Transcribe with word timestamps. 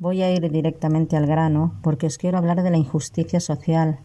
Voy 0.00 0.22
a 0.22 0.32
ir 0.32 0.50
directamente 0.50 1.18
al 1.18 1.26
grano 1.26 1.74
porque 1.82 2.06
os 2.06 2.16
quiero 2.16 2.38
hablar 2.38 2.62
de 2.62 2.70
la 2.70 2.78
injusticia 2.78 3.38
social. 3.38 3.98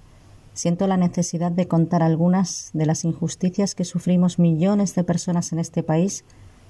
Siento 0.53 0.87
la 0.87 0.97
necesidad 0.97 1.53
de 1.53 1.69
contar 1.69 2.03
algunas 2.03 2.69
de 2.73 2.85
las 2.85 3.05
injusticias 3.05 3.75
que 3.75 3.85
sufrimos 3.85 4.37
millones 4.37 4.93
de 4.93 5.05
personas 5.05 5.53
en 5.53 5.59
este 5.59 5.83
país 5.83 6.25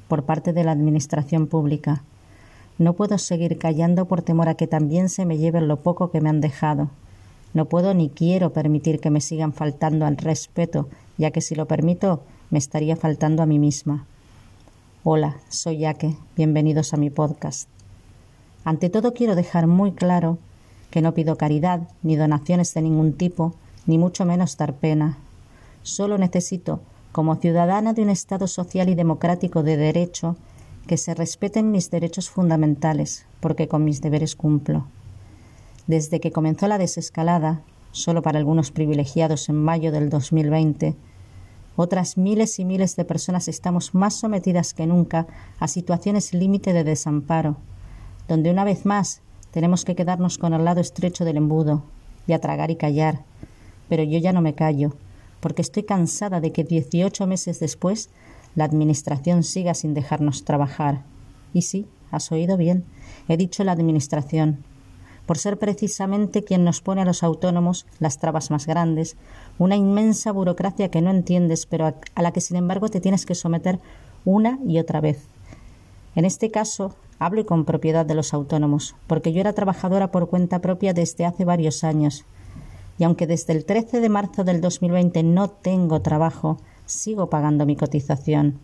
por 0.08 0.26
parte 0.26 0.54
de 0.54 0.64
la 0.64 0.74
Administración 0.74 1.48
pública. 1.48 2.04
No 2.78 2.94
puedo 2.94 3.18
seguir 3.18 3.58
callando 3.58 4.06
por 4.06 4.22
temor 4.22 4.48
a 4.48 4.54
que 4.54 4.68
también 4.68 5.10
se 5.10 5.26
me 5.26 5.40
lleven 5.40 5.68
lo 5.68 5.78
poco 5.78 6.12
que 6.12 6.22
me 6.22 6.30
han 6.30 6.40
dejado. 6.40 6.92
No 7.56 7.66
puedo 7.66 7.96
ni 7.96 8.10
quiero 8.10 8.54
permitir 8.54 9.00
que 9.00 9.10
me 9.10 9.22
sigan 9.22 9.54
faltando 9.54 10.06
al 10.06 10.18
respeto, 10.18 10.88
ya 11.18 11.32
que 11.32 11.42
si 11.42 11.56
lo 11.56 11.66
permito 11.68 12.22
me 12.52 12.60
estaría 12.60 12.96
faltando 12.96 13.42
a 13.42 13.48
mí 13.48 13.58
misma. 13.58 14.06
Hola, 15.04 15.38
soy 15.50 15.80
Yaque. 15.80 16.16
Bienvenidos 16.36 16.94
a 16.94 16.98
mi 16.98 17.10
podcast. 17.10 17.75
Ante 18.66 18.90
todo 18.90 19.14
quiero 19.14 19.36
dejar 19.36 19.68
muy 19.68 19.92
claro 19.92 20.40
que 20.90 21.02
no 21.02 21.14
pido 21.14 21.38
caridad 21.38 21.88
ni 22.02 22.16
donaciones 22.16 22.74
de 22.74 22.82
ningún 22.82 23.14
tipo, 23.14 23.54
ni 23.86 24.00
mucho 24.00 24.26
menos 24.26 24.58
dar 24.58 24.74
pena. 24.74 25.20
Solo 25.84 26.18
necesito, 26.18 26.82
como 27.12 27.36
ciudadana 27.36 27.94
de 27.94 28.02
un 28.02 28.10
Estado 28.10 28.48
social 28.48 28.90
y 28.90 28.96
democrático 28.96 29.62
de 29.62 29.78
derecho, 29.78 30.36
que 30.88 30.98
se 30.98 31.14
respeten 31.14 31.72
mis 31.72 31.92
derechos 31.92 32.30
fundamentales, 32.32 33.26
porque 33.40 33.68
con 33.68 33.84
mis 33.84 34.02
deberes 34.02 34.36
cumplo. 34.36 34.88
Desde 35.86 36.20
que 36.20 36.32
comenzó 36.32 36.68
la 36.68 36.80
desescalada, 36.80 37.62
solo 37.92 38.24
para 38.24 38.40
algunos 38.40 38.72
privilegiados 38.72 39.48
en 39.48 39.56
mayo 39.56 39.92
del 39.92 40.10
2020, 40.10 40.96
otras 41.76 42.18
miles 42.18 42.58
y 42.58 42.66
miles 42.66 42.96
de 42.96 43.06
personas 43.06 43.48
estamos 43.48 43.94
más 43.94 44.16
sometidas 44.16 44.74
que 44.74 44.88
nunca 44.88 45.28
a 45.60 45.68
situaciones 45.68 46.34
límite 46.34 46.74
de 46.74 46.84
desamparo, 46.84 47.58
donde 48.28 48.52
una 48.52 48.64
vez 48.64 48.86
más 48.86 49.22
tenemos 49.52 49.86
que 49.86 49.96
quedarnos 49.96 50.38
con 50.38 50.54
el 50.54 50.66
lado 50.66 50.82
estrecho 50.82 51.26
del 51.26 51.38
embudo 51.38 51.84
y 52.28 52.34
a 52.34 52.40
tragar 52.40 52.72
y 52.72 52.76
callar. 52.76 53.24
Pero 53.90 54.04
yo 54.04 54.20
ya 54.20 54.34
no 54.34 54.42
me 54.42 54.56
callo, 54.56 54.94
porque 55.40 55.62
estoy 55.62 55.84
cansada 55.84 56.42
de 56.42 56.52
que 56.52 56.64
dieciocho 56.64 57.28
meses 57.28 57.60
después 57.60 58.10
la 58.56 58.64
Administración 58.64 59.44
siga 59.44 59.74
sin 59.74 59.94
dejarnos 59.94 60.44
trabajar. 60.44 61.04
Y 61.54 61.62
sí, 61.62 61.88
has 62.12 62.32
oído 62.32 62.58
bien, 62.58 62.86
he 63.28 63.38
dicho 63.38 63.64
la 63.64 63.74
Administración, 63.74 64.64
por 65.26 65.38
ser 65.38 65.58
precisamente 65.58 66.44
quien 66.44 66.64
nos 66.64 66.82
pone 66.82 67.02
a 67.02 67.06
los 67.06 67.24
autónomos 67.24 67.86
las 68.00 68.20
trabas 68.20 68.52
más 68.52 68.68
grandes, 68.68 69.18
una 69.58 69.76
inmensa 69.76 70.32
burocracia 70.32 70.90
que 70.90 71.02
no 71.02 71.12
entiendes, 71.12 71.66
pero 71.66 71.88
a, 71.88 72.22
la 72.22 72.32
que 72.32 72.42
sin 72.42 72.58
embargo 72.58 72.90
te 72.90 73.02
tienes 73.02 73.26
que 73.26 73.36
someter 73.36 73.80
una 74.24 74.60
y 74.66 74.80
otra 74.80 75.02
vez. 75.02 75.28
En 76.16 76.26
este 76.26 76.50
caso, 76.50 76.96
Hablo 77.18 77.46
con 77.46 77.64
propiedad 77.64 78.06
de 78.06 78.14
los 78.14 78.34
autónomos, 78.34 78.96
porque 79.08 79.32
yo 79.32 79.40
era 79.40 79.54
trabajadora 79.54 80.12
por 80.12 80.28
cuenta 80.28 80.60
propia 80.60 80.94
desde 80.94 81.26
hace 81.26 81.46
varios 81.46 81.86
años. 81.86 82.26
Y 82.98 83.06
aunque 83.06 83.26
desde 83.26 83.54
el 83.54 83.66
13 83.66 84.02
de 84.02 84.10
marzo 84.10 84.44
del 84.44 84.60
2020 84.60 85.24
no 85.24 85.50
tengo 85.50 86.02
trabajo, 86.02 86.58
sigo 86.86 87.30
pagando 87.30 87.66
mi 87.66 87.78
cotización, 87.78 88.60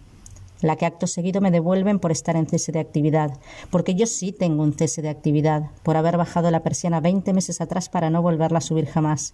la 0.62 0.76
que 0.76 0.86
acto 0.86 1.08
seguido 1.08 1.40
me 1.40 1.50
devuelven 1.50 2.00
por 2.00 2.12
estar 2.12 2.36
en 2.36 2.46
cese 2.46 2.74
de 2.74 2.82
actividad, 2.82 3.40
porque 3.72 3.96
yo 3.96 4.06
sí 4.06 4.34
tengo 4.34 4.64
un 4.64 4.74
cese 4.74 5.02
de 5.02 5.10
actividad, 5.10 5.72
por 5.82 5.96
haber 5.96 6.18
bajado 6.18 6.52
la 6.52 6.62
persiana 6.62 7.00
veinte 7.00 7.32
meses 7.32 7.62
atrás 7.62 7.88
para 7.88 8.10
no 8.10 8.22
volverla 8.22 8.58
a 8.58 8.62
subir 8.62 8.86
jamás. 8.86 9.34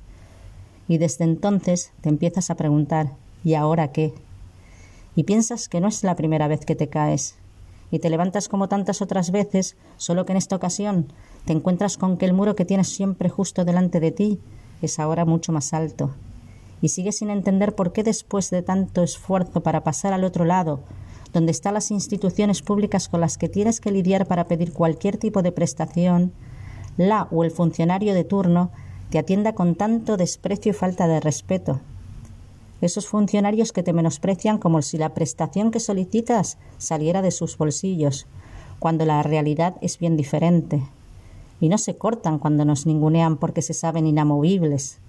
Y 0.87 0.99
desde 0.99 1.23
entonces 1.23 1.91
te 2.01 2.09
empiezas 2.09 2.51
a 2.51 2.55
preguntar 2.55 3.13
¿y 3.43 3.55
ahora 3.55 3.91
qué? 3.91 4.13
Y 5.15 5.23
piensas 5.23 5.67
que 5.67 5.81
no 5.81 5.87
es 5.87 6.03
la 6.03 6.15
primera 6.15 6.47
vez 6.47 6.65
que 6.65 6.75
te 6.75 6.87
caes, 6.87 7.35
y 7.91 7.99
te 7.99 8.09
levantas 8.09 8.49
como 8.49 8.67
tantas 8.67 9.01
otras 9.01 9.31
veces, 9.31 9.77
solo 9.97 10.25
que 10.25 10.33
en 10.33 10.37
esta 10.37 10.55
ocasión 10.55 11.07
te 11.45 11.53
encuentras 11.53 11.97
con 11.97 12.17
que 12.17 12.25
el 12.25 12.33
muro 12.33 12.55
que 12.55 12.65
tienes 12.65 12.89
siempre 12.89 13.29
justo 13.29 13.65
delante 13.65 13.99
de 13.99 14.11
ti 14.11 14.39
es 14.81 14.99
ahora 14.99 15.25
mucho 15.25 15.51
más 15.51 15.73
alto. 15.73 16.11
Y 16.81 16.89
sigues 16.89 17.17
sin 17.17 17.29
entender 17.29 17.73
por 17.75 17.93
qué 17.93 18.03
después 18.03 18.49
de 18.49 18.61
tanto 18.61 19.03
esfuerzo 19.03 19.61
para 19.61 19.83
pasar 19.83 20.13
al 20.13 20.23
otro 20.23 20.45
lado, 20.45 20.81
donde 21.33 21.51
están 21.51 21.73
las 21.73 21.91
instituciones 21.91 22.61
públicas 22.61 23.09
con 23.09 23.21
las 23.21 23.37
que 23.37 23.49
tienes 23.49 23.81
que 23.81 23.91
lidiar 23.91 24.27
para 24.27 24.47
pedir 24.47 24.73
cualquier 24.73 25.17
tipo 25.17 25.41
de 25.41 25.51
prestación, 25.51 26.33
la 26.97 27.27
o 27.31 27.43
el 27.43 27.51
funcionario 27.51 28.13
de 28.13 28.23
turno 28.23 28.71
te 29.09 29.19
atienda 29.19 29.53
con 29.53 29.75
tanto 29.75 30.17
desprecio 30.17 30.71
y 30.71 30.73
falta 30.73 31.07
de 31.07 31.19
respeto 31.19 31.79
esos 32.81 33.07
funcionarios 33.07 33.71
que 33.71 33.83
te 33.83 33.93
menosprecian 33.93 34.57
como 34.57 34.81
si 34.81 34.97
la 34.97 35.13
prestación 35.13 35.71
que 35.71 35.79
solicitas 35.79 36.57
saliera 36.77 37.21
de 37.21 37.31
sus 37.31 37.57
bolsillos, 37.57 38.27
cuando 38.79 39.05
la 39.05 39.23
realidad 39.23 39.75
es 39.81 39.97
bien 39.97 40.17
diferente. 40.17 40.83
Y 41.59 41.69
no 41.69 41.77
se 41.77 41.97
cortan 41.97 42.37
cuando 42.37 42.65
nos 42.65 42.85
ningunean 42.85 43.37
porque 43.37 43.61
se 43.61 43.73
saben 43.73 44.05
inamovibles. 44.05 44.99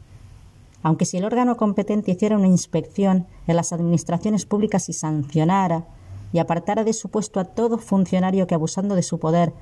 Aunque 0.83 1.05
si 1.05 1.19
el 1.19 1.25
órgano 1.25 1.57
competente 1.57 2.13
hiciera 2.13 2.39
una 2.39 2.47
inspección 2.47 3.27
en 3.47 3.57
las 3.57 3.73
administraciones 3.73 4.47
públicas 4.47 4.89
y 4.89 4.93
sancionara 4.93 5.85
y 6.33 6.39
apartara 6.39 6.85
de 6.85 6.93
su 6.93 7.11
puesto 7.11 7.41
a 7.41 7.45
todo 7.45 7.79
funcionario 7.79 8.47
que 8.47 8.55
abusando 8.55 8.95
de 8.95 9.03
su 9.03 9.19
poder 9.19 9.53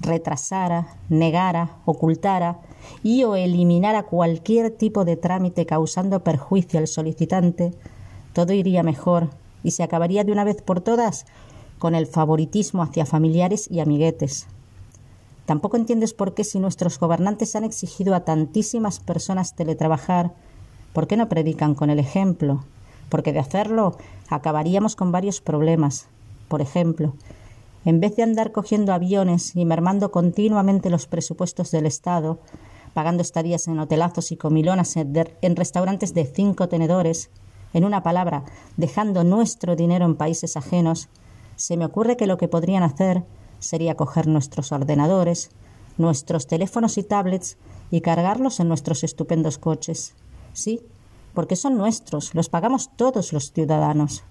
retrasara, 0.00 0.96
negara, 1.08 1.76
ocultara 1.84 2.60
y 3.02 3.24
o 3.24 3.36
eliminara 3.36 4.04
cualquier 4.04 4.70
tipo 4.70 5.04
de 5.04 5.16
trámite 5.16 5.66
causando 5.66 6.24
perjuicio 6.24 6.80
al 6.80 6.86
solicitante, 6.86 7.74
todo 8.32 8.52
iría 8.52 8.82
mejor 8.82 9.30
y 9.62 9.72
se 9.72 9.82
acabaría 9.82 10.24
de 10.24 10.32
una 10.32 10.44
vez 10.44 10.62
por 10.62 10.80
todas 10.80 11.26
con 11.78 11.94
el 11.94 12.06
favoritismo 12.06 12.82
hacia 12.82 13.06
familiares 13.06 13.68
y 13.70 13.80
amiguetes. 13.80 14.46
Tampoco 15.46 15.76
entiendes 15.76 16.14
por 16.14 16.34
qué 16.34 16.44
si 16.44 16.60
nuestros 16.60 16.98
gobernantes 16.98 17.56
han 17.56 17.64
exigido 17.64 18.14
a 18.14 18.24
tantísimas 18.24 19.00
personas 19.00 19.56
teletrabajar, 19.56 20.32
¿por 20.92 21.06
qué 21.06 21.16
no 21.16 21.28
predican 21.28 21.74
con 21.74 21.90
el 21.90 21.98
ejemplo? 21.98 22.64
Porque 23.08 23.32
de 23.32 23.40
hacerlo 23.40 23.96
acabaríamos 24.28 24.94
con 24.94 25.10
varios 25.10 25.40
problemas. 25.40 26.06
Por 26.48 26.60
ejemplo, 26.60 27.14
en 27.84 28.00
vez 28.00 28.16
de 28.16 28.22
andar 28.22 28.52
cogiendo 28.52 28.92
aviones 28.92 29.56
y 29.56 29.64
mermando 29.64 30.10
continuamente 30.10 30.90
los 30.90 31.06
presupuestos 31.06 31.70
del 31.70 31.86
Estado, 31.86 32.40
pagando 32.92 33.22
estadías 33.22 33.68
en 33.68 33.78
hotelazos 33.78 34.32
y 34.32 34.36
comilonas 34.36 34.96
en 34.96 35.56
restaurantes 35.56 36.12
de 36.14 36.24
cinco 36.24 36.68
tenedores, 36.68 37.30
en 37.72 37.84
una 37.84 38.02
palabra, 38.02 38.44
dejando 38.76 39.24
nuestro 39.24 39.76
dinero 39.76 40.04
en 40.04 40.16
países 40.16 40.56
ajenos, 40.56 41.08
se 41.56 41.76
me 41.76 41.84
ocurre 41.84 42.16
que 42.16 42.26
lo 42.26 42.36
que 42.36 42.48
podrían 42.48 42.82
hacer 42.82 43.24
sería 43.60 43.94
coger 43.94 44.26
nuestros 44.26 44.72
ordenadores, 44.72 45.50
nuestros 45.98 46.46
teléfonos 46.46 46.98
y 46.98 47.02
tablets 47.02 47.58
y 47.90 48.00
cargarlos 48.00 48.60
en 48.60 48.68
nuestros 48.68 49.04
estupendos 49.04 49.58
coches. 49.58 50.14
Sí, 50.52 50.80
porque 51.34 51.56
son 51.56 51.76
nuestros, 51.76 52.34
los 52.34 52.48
pagamos 52.48 52.90
todos 52.96 53.32
los 53.32 53.52
ciudadanos. 53.52 54.24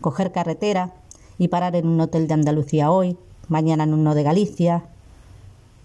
Coger 0.00 0.30
carretera, 0.30 0.94
y 1.38 1.48
parar 1.48 1.76
en 1.76 1.86
un 1.86 2.00
hotel 2.00 2.28
de 2.28 2.34
Andalucía 2.34 2.90
hoy, 2.90 3.16
mañana 3.48 3.84
en 3.84 3.94
uno 3.94 4.14
de 4.14 4.22
Galicia, 4.22 4.84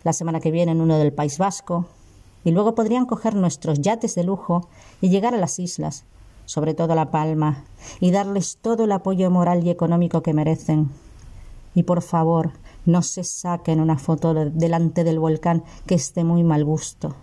la 0.03 0.13
semana 0.13 0.39
que 0.39 0.51
viene 0.51 0.71
en 0.71 0.81
uno 0.81 0.97
del 0.97 1.13
País 1.13 1.37
Vasco, 1.37 1.85
y 2.43 2.51
luego 2.51 2.75
podrían 2.75 3.05
coger 3.05 3.35
nuestros 3.35 3.81
yates 3.81 4.15
de 4.15 4.23
lujo 4.23 4.67
y 5.01 5.09
llegar 5.09 5.33
a 5.33 5.39
las 5.39 5.59
islas, 5.59 6.05
sobre 6.45 6.73
todo 6.73 6.93
a 6.93 6.95
La 6.95 7.11
Palma, 7.11 7.63
y 7.99 8.11
darles 8.11 8.57
todo 8.61 8.85
el 8.85 8.91
apoyo 8.91 9.29
moral 9.29 9.65
y 9.65 9.69
económico 9.69 10.21
que 10.21 10.33
merecen. 10.33 10.89
Y 11.75 11.83
por 11.83 12.01
favor, 12.01 12.51
no 12.85 13.01
se 13.01 13.23
saquen 13.23 13.79
una 13.79 13.97
foto 13.97 14.33
delante 14.33 15.03
del 15.03 15.19
volcán 15.19 15.63
que 15.85 15.95
esté 15.95 16.23
muy 16.23 16.43
mal 16.43 16.63
gusto. 16.63 17.15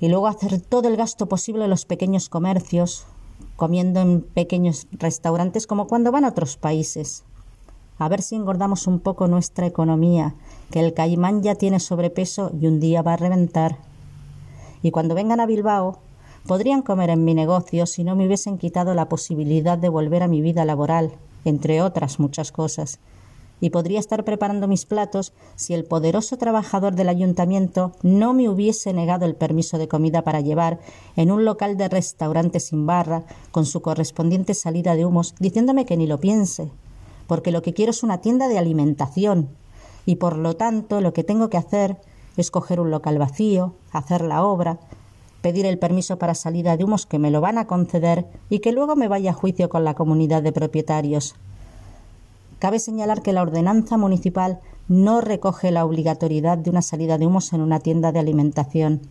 Y 0.00 0.08
luego 0.08 0.26
hacer 0.26 0.60
todo 0.60 0.88
el 0.88 0.96
gasto 0.96 1.26
posible 1.26 1.64
en 1.64 1.70
los 1.70 1.84
pequeños 1.84 2.28
comercios, 2.28 3.06
comiendo 3.56 4.00
en 4.00 4.22
pequeños 4.22 4.86
restaurantes 4.92 5.66
como 5.66 5.86
cuando 5.86 6.12
van 6.12 6.24
a 6.24 6.28
otros 6.28 6.56
países. 6.56 7.24
A 7.98 8.08
ver 8.08 8.22
si 8.22 8.34
engordamos 8.34 8.86
un 8.86 8.98
poco 8.98 9.28
nuestra 9.28 9.66
economía, 9.66 10.34
que 10.70 10.80
el 10.80 10.94
caimán 10.94 11.42
ya 11.42 11.54
tiene 11.54 11.78
sobrepeso 11.78 12.50
y 12.60 12.66
un 12.66 12.80
día 12.80 13.02
va 13.02 13.14
a 13.14 13.18
reventar. 13.18 13.78
Y 14.82 14.90
cuando 14.90 15.14
vengan 15.14 15.40
a 15.40 15.46
Bilbao, 15.46 15.98
podrían 16.46 16.82
comer 16.82 17.10
en 17.10 17.24
mi 17.24 17.34
negocio 17.34 17.86
si 17.86 18.04
no 18.04 18.16
me 18.16 18.26
hubiesen 18.26 18.58
quitado 18.58 18.94
la 18.94 19.08
posibilidad 19.08 19.78
de 19.78 19.88
volver 19.88 20.22
a 20.22 20.28
mi 20.28 20.40
vida 20.40 20.64
laboral, 20.64 21.12
entre 21.44 21.82
otras 21.82 22.18
muchas 22.18 22.50
cosas 22.50 22.98
y 23.60 23.70
podría 23.70 24.00
estar 24.00 24.24
preparando 24.24 24.68
mis 24.68 24.84
platos 24.84 25.32
si 25.56 25.74
el 25.74 25.84
poderoso 25.84 26.36
trabajador 26.36 26.94
del 26.94 27.08
ayuntamiento 27.08 27.92
no 28.02 28.34
me 28.34 28.48
hubiese 28.48 28.92
negado 28.92 29.24
el 29.24 29.36
permiso 29.36 29.78
de 29.78 29.88
comida 29.88 30.22
para 30.22 30.40
llevar 30.40 30.80
en 31.16 31.30
un 31.30 31.44
local 31.44 31.76
de 31.76 31.88
restaurante 31.88 32.60
sin 32.60 32.86
barra, 32.86 33.24
con 33.52 33.66
su 33.66 33.80
correspondiente 33.80 34.54
salida 34.54 34.96
de 34.96 35.04
humos, 35.04 35.34
diciéndome 35.38 35.86
que 35.86 35.96
ni 35.96 36.06
lo 36.06 36.20
piense, 36.20 36.70
porque 37.26 37.52
lo 37.52 37.62
que 37.62 37.74
quiero 37.74 37.90
es 37.90 38.02
una 38.02 38.18
tienda 38.20 38.48
de 38.48 38.58
alimentación, 38.58 39.48
y 40.06 40.16
por 40.16 40.36
lo 40.36 40.54
tanto 40.54 41.00
lo 41.00 41.12
que 41.12 41.24
tengo 41.24 41.48
que 41.48 41.56
hacer 41.56 41.96
es 42.36 42.50
coger 42.50 42.80
un 42.80 42.90
local 42.90 43.18
vacío, 43.18 43.74
hacer 43.92 44.22
la 44.22 44.44
obra, 44.44 44.78
pedir 45.40 45.66
el 45.66 45.78
permiso 45.78 46.18
para 46.18 46.34
salida 46.34 46.76
de 46.76 46.84
humos 46.84 47.06
que 47.06 47.18
me 47.18 47.30
lo 47.30 47.40
van 47.40 47.58
a 47.58 47.66
conceder 47.66 48.26
y 48.48 48.58
que 48.58 48.72
luego 48.72 48.96
me 48.96 49.08
vaya 49.08 49.30
a 49.30 49.34
juicio 49.34 49.68
con 49.68 49.84
la 49.84 49.94
comunidad 49.94 50.42
de 50.42 50.52
propietarios 50.52 51.34
Cabe 52.64 52.78
señalar 52.78 53.20
que 53.20 53.34
la 53.34 53.42
ordenanza 53.42 53.98
municipal 53.98 54.58
no 54.88 55.20
recoge 55.20 55.70
la 55.70 55.84
obligatoriedad 55.84 56.56
de 56.56 56.70
una 56.70 56.80
salida 56.80 57.18
de 57.18 57.26
humos 57.26 57.52
en 57.52 57.60
una 57.60 57.78
tienda 57.78 58.10
de 58.10 58.20
alimentación. 58.20 59.02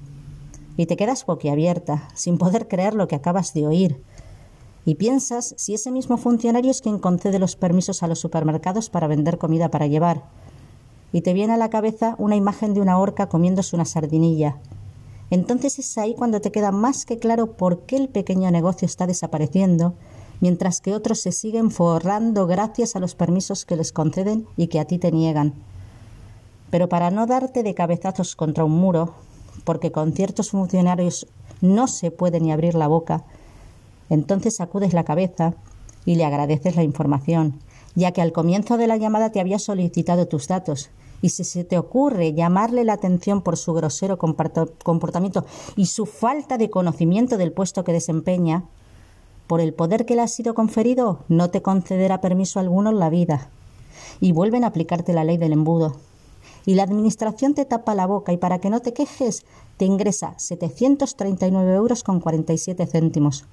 Y 0.76 0.88
te 0.88 0.98
quedas 0.98 1.24
boquiabierta, 1.28 2.10
sin 2.16 2.40
poder 2.40 2.68
creer 2.68 2.96
lo 2.96 3.08
que 3.08 3.14
acabas 3.14 3.54
de 3.54 3.68
oír. 3.68 4.02
Y 4.86 4.96
piensas 4.96 5.54
si 5.56 5.76
ese 5.76 5.92
mismo 5.92 6.18
funcionario 6.18 6.72
es 6.72 6.82
quien 6.82 6.98
concede 6.98 7.38
los 7.38 7.56
permisos 7.56 8.02
a 8.02 8.08
los 8.08 8.18
supermercados 8.18 8.90
para 8.90 9.06
vender 9.06 9.38
comida 9.38 9.70
para 9.70 9.86
llevar. 9.86 10.24
Y 11.12 11.22
te 11.22 11.34
viene 11.34 11.54
a 11.54 11.58
la 11.58 11.70
cabeza 11.70 12.16
una 12.18 12.36
imagen 12.36 12.74
de 12.74 12.82
una 12.82 12.98
horca 12.98 13.30
comiéndose 13.30 13.76
una 13.76 13.86
sardinilla. 13.86 14.58
Entonces 15.30 15.78
es 15.78 15.96
ahí 16.00 16.16
cuando 16.16 16.42
te 16.42 16.52
queda 16.52 16.72
más 16.72 17.06
que 17.06 17.20
claro 17.20 17.56
por 17.56 17.82
qué 17.82 17.98
el 17.98 18.10
pequeño 18.10 18.50
negocio 18.50 18.88
está 18.88 19.06
desapareciendo 19.06 19.94
mientras 20.44 20.82
que 20.82 20.94
otros 20.94 21.22
se 21.22 21.32
siguen 21.32 21.72
forrando 21.72 22.48
gracias 22.48 22.98
a 22.98 23.00
los 23.00 23.16
permisos 23.16 23.64
que 23.64 23.78
les 23.78 23.94
conceden 23.94 24.46
y 24.58 24.68
que 24.68 24.82
a 24.82 24.84
ti 24.84 24.98
te 24.98 25.10
niegan. 25.10 25.54
Pero 26.70 26.90
para 26.90 27.12
no 27.12 27.26
darte 27.28 27.64
de 27.64 27.74
cabezazos 27.74 28.36
contra 28.36 28.66
un 28.66 28.74
muro, 28.74 29.14
porque 29.64 29.94
con 29.94 30.12
ciertos 30.12 30.50
funcionarios 30.50 31.28
no 31.62 31.88
se 31.88 32.12
puede 32.12 32.42
ni 32.42 32.52
abrir 32.52 32.76
la 32.76 32.88
boca, 32.90 33.24
entonces 34.10 34.58
sacudes 34.58 34.92
la 34.92 35.06
cabeza 35.06 35.54
y 36.04 36.16
le 36.16 36.26
agradeces 36.26 36.76
la 36.76 36.84
información, 36.84 37.62
ya 37.96 38.12
que 38.12 38.22
al 38.22 38.34
comienzo 38.34 38.76
de 38.76 38.88
la 38.88 38.98
llamada 38.98 39.32
te 39.32 39.40
había 39.40 39.60
solicitado 39.60 40.28
tus 40.28 40.50
datos, 40.50 40.90
y 41.22 41.30
si 41.30 41.46
se 41.46 41.64
te 41.64 41.78
ocurre 41.78 42.34
llamarle 42.34 42.84
la 42.84 42.92
atención 42.92 43.44
por 43.44 43.56
su 43.56 43.74
grosero 43.74 44.18
comportamiento 44.18 45.46
y 45.78 45.86
su 45.86 46.06
falta 46.06 46.58
de 46.58 46.70
conocimiento 46.70 47.38
del 47.38 47.54
puesto 47.54 47.86
que 47.86 47.94
desempeña, 47.94 48.66
por 49.54 49.62
el 49.62 49.76
poder 49.76 50.08
que 50.08 50.16
le 50.16 50.24
ha 50.24 50.28
sido 50.28 50.56
conferido, 50.56 51.26
no 51.28 51.52
te 51.52 51.62
concederá 51.62 52.22
permiso 52.22 52.60
alguno 52.60 52.90
en 52.90 52.98
la 52.98 53.12
vida. 53.12 53.52
Y 54.20 54.32
vuelven 54.32 54.64
a 54.64 54.68
aplicarte 54.70 55.14
la 55.14 55.24
ley 55.24 55.38
del 55.38 55.54
embudo. 55.54 55.96
Y 56.66 56.74
la 56.74 56.82
administración 56.82 57.54
te 57.54 57.64
tapa 57.64 57.94
la 57.94 58.08
boca 58.08 58.34
y 58.34 58.38
para 58.38 58.58
que 58.58 58.72
no 58.72 58.80
te 58.80 58.94
quejes, 58.94 59.46
te 59.78 59.86
ingresa 59.86 60.34
739 60.40 61.72
euros 61.76 62.02
con 62.02 62.20
47 62.20 62.88
céntimos. 62.88 63.46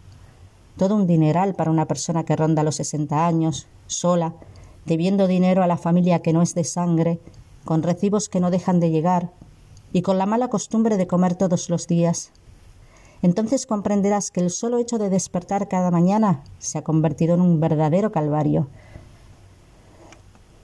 Todo 0.78 0.96
un 0.96 1.06
dineral 1.06 1.54
para 1.54 1.70
una 1.70 1.84
persona 1.84 2.24
que 2.24 2.34
ronda 2.34 2.62
los 2.62 2.76
60 2.76 3.26
años, 3.26 3.66
sola, 3.86 4.32
debiendo 4.86 5.26
dinero 5.26 5.62
a 5.62 5.66
la 5.66 5.76
familia 5.76 6.22
que 6.22 6.32
no 6.32 6.40
es 6.40 6.54
de 6.54 6.64
sangre, 6.64 7.20
con 7.66 7.82
recibos 7.82 8.30
que 8.30 8.40
no 8.40 8.50
dejan 8.50 8.80
de 8.80 8.88
llegar 8.88 9.32
y 9.92 10.00
con 10.00 10.16
la 10.16 10.24
mala 10.24 10.48
costumbre 10.48 10.96
de 10.96 11.06
comer 11.06 11.34
todos 11.34 11.68
los 11.68 11.86
días 11.86 12.32
entonces 13.22 13.66
comprenderás 13.66 14.30
que 14.30 14.40
el 14.40 14.50
solo 14.50 14.78
hecho 14.78 14.98
de 14.98 15.10
despertar 15.10 15.68
cada 15.68 15.90
mañana 15.90 16.42
se 16.58 16.78
ha 16.78 16.82
convertido 16.82 17.34
en 17.34 17.40
un 17.40 17.60
verdadero 17.60 18.10
calvario. 18.12 18.68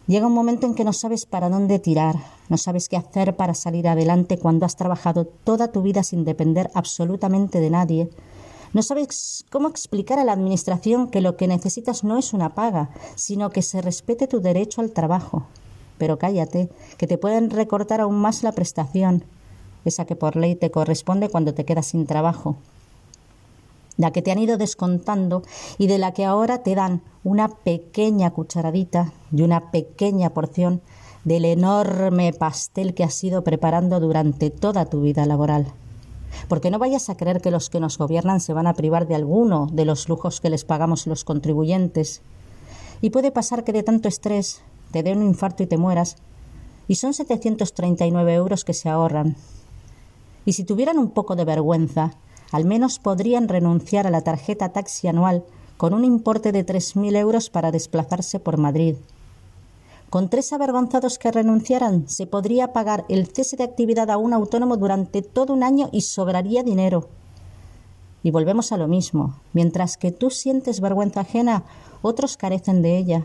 Llega 0.06 0.28
un 0.28 0.32
momento 0.32 0.66
en 0.66 0.74
que 0.74 0.84
no 0.84 0.92
sabes 0.92 1.26
para 1.26 1.48
dónde 1.48 1.80
tirar, 1.80 2.16
no 2.48 2.56
sabes 2.56 2.88
qué 2.88 2.96
hacer 2.96 3.34
para 3.34 3.54
salir 3.54 3.88
adelante 3.88 4.38
cuando 4.38 4.64
has 4.64 4.76
trabajado 4.76 5.24
toda 5.24 5.72
tu 5.72 5.82
vida 5.82 6.04
sin 6.04 6.24
depender 6.24 6.70
absolutamente 6.74 7.58
de 7.58 7.70
nadie. 7.70 8.10
No 8.72 8.82
sabes 8.82 9.44
cómo 9.50 9.68
explicar 9.68 10.18
a 10.18 10.24
la 10.24 10.32
Administración 10.32 11.08
que 11.08 11.20
lo 11.20 11.36
que 11.36 11.48
necesitas 11.48 12.04
no 12.04 12.18
es 12.18 12.32
una 12.32 12.54
paga, 12.54 12.90
sino 13.16 13.50
que 13.50 13.62
se 13.62 13.82
respete 13.82 14.28
tu 14.28 14.40
derecho 14.40 14.80
al 14.80 14.92
trabajo. 14.92 15.46
Pero 15.98 16.18
cállate, 16.18 16.70
que 16.98 17.06
te 17.06 17.18
pueden 17.18 17.50
recortar 17.50 18.00
aún 18.00 18.16
más 18.16 18.42
la 18.42 18.52
prestación 18.52 19.24
esa 19.88 20.04
que 20.04 20.16
por 20.16 20.36
ley 20.36 20.54
te 20.54 20.70
corresponde 20.70 21.28
cuando 21.28 21.54
te 21.54 21.64
quedas 21.64 21.86
sin 21.86 22.06
trabajo, 22.06 22.56
la 23.96 24.10
que 24.10 24.22
te 24.22 24.30
han 24.30 24.38
ido 24.38 24.58
descontando 24.58 25.42
y 25.78 25.86
de 25.86 25.98
la 25.98 26.12
que 26.12 26.24
ahora 26.24 26.62
te 26.62 26.74
dan 26.74 27.02
una 27.24 27.48
pequeña 27.48 28.30
cucharadita 28.30 29.12
y 29.32 29.42
una 29.42 29.70
pequeña 29.70 30.30
porción 30.30 30.80
del 31.24 31.44
enorme 31.44 32.32
pastel 32.32 32.94
que 32.94 33.04
has 33.04 33.24
ido 33.24 33.42
preparando 33.42 33.98
durante 33.98 34.50
toda 34.50 34.86
tu 34.86 35.00
vida 35.00 35.26
laboral. 35.26 35.66
Porque 36.48 36.70
no 36.70 36.78
vayas 36.78 37.08
a 37.08 37.16
creer 37.16 37.40
que 37.40 37.50
los 37.50 37.70
que 37.70 37.80
nos 37.80 37.98
gobiernan 37.98 38.40
se 38.40 38.52
van 38.52 38.66
a 38.66 38.74
privar 38.74 39.08
de 39.08 39.14
alguno 39.14 39.68
de 39.72 39.84
los 39.84 40.08
lujos 40.08 40.40
que 40.40 40.50
les 40.50 40.64
pagamos 40.64 41.06
los 41.06 41.24
contribuyentes. 41.24 42.20
Y 43.00 43.10
puede 43.10 43.32
pasar 43.32 43.64
que 43.64 43.72
de 43.72 43.82
tanto 43.82 44.08
estrés 44.08 44.60
te 44.92 45.02
dé 45.02 45.12
un 45.12 45.22
infarto 45.22 45.62
y 45.62 45.66
te 45.66 45.78
mueras. 45.78 46.16
Y 46.86 46.96
son 46.96 47.14
739 47.14 48.34
euros 48.34 48.64
que 48.64 48.74
se 48.74 48.88
ahorran, 48.88 49.36
y 50.46 50.54
si 50.54 50.64
tuvieran 50.64 50.98
un 50.98 51.10
poco 51.10 51.36
de 51.36 51.44
vergüenza, 51.44 52.12
al 52.52 52.64
menos 52.64 52.98
podrían 52.98 53.48
renunciar 53.48 54.06
a 54.06 54.10
la 54.10 54.22
tarjeta 54.22 54.70
taxi 54.70 55.08
anual 55.08 55.44
con 55.76 55.92
un 55.92 56.04
importe 56.04 56.52
de 56.52 56.64
tres 56.64 56.96
mil 56.96 57.16
euros 57.16 57.50
para 57.50 57.70
desplazarse 57.70 58.40
por 58.40 58.56
Madrid. 58.56 58.94
Con 60.08 60.30
tres 60.30 60.52
avergonzados 60.52 61.18
que 61.18 61.32
renunciaran, 61.32 62.08
se 62.08 62.26
podría 62.26 62.72
pagar 62.72 63.04
el 63.08 63.26
cese 63.26 63.56
de 63.56 63.64
actividad 63.64 64.08
a 64.08 64.16
un 64.16 64.32
autónomo 64.32 64.76
durante 64.76 65.20
todo 65.20 65.52
un 65.52 65.64
año 65.64 65.90
y 65.92 66.02
sobraría 66.02 66.62
dinero. 66.62 67.08
Y 68.22 68.30
volvemos 68.30 68.70
a 68.70 68.76
lo 68.76 68.86
mismo. 68.86 69.34
Mientras 69.52 69.96
que 69.96 70.12
tú 70.12 70.30
sientes 70.30 70.80
vergüenza 70.80 71.20
ajena, 71.20 71.64
otros 72.02 72.36
carecen 72.36 72.82
de 72.82 72.96
ella. 72.96 73.24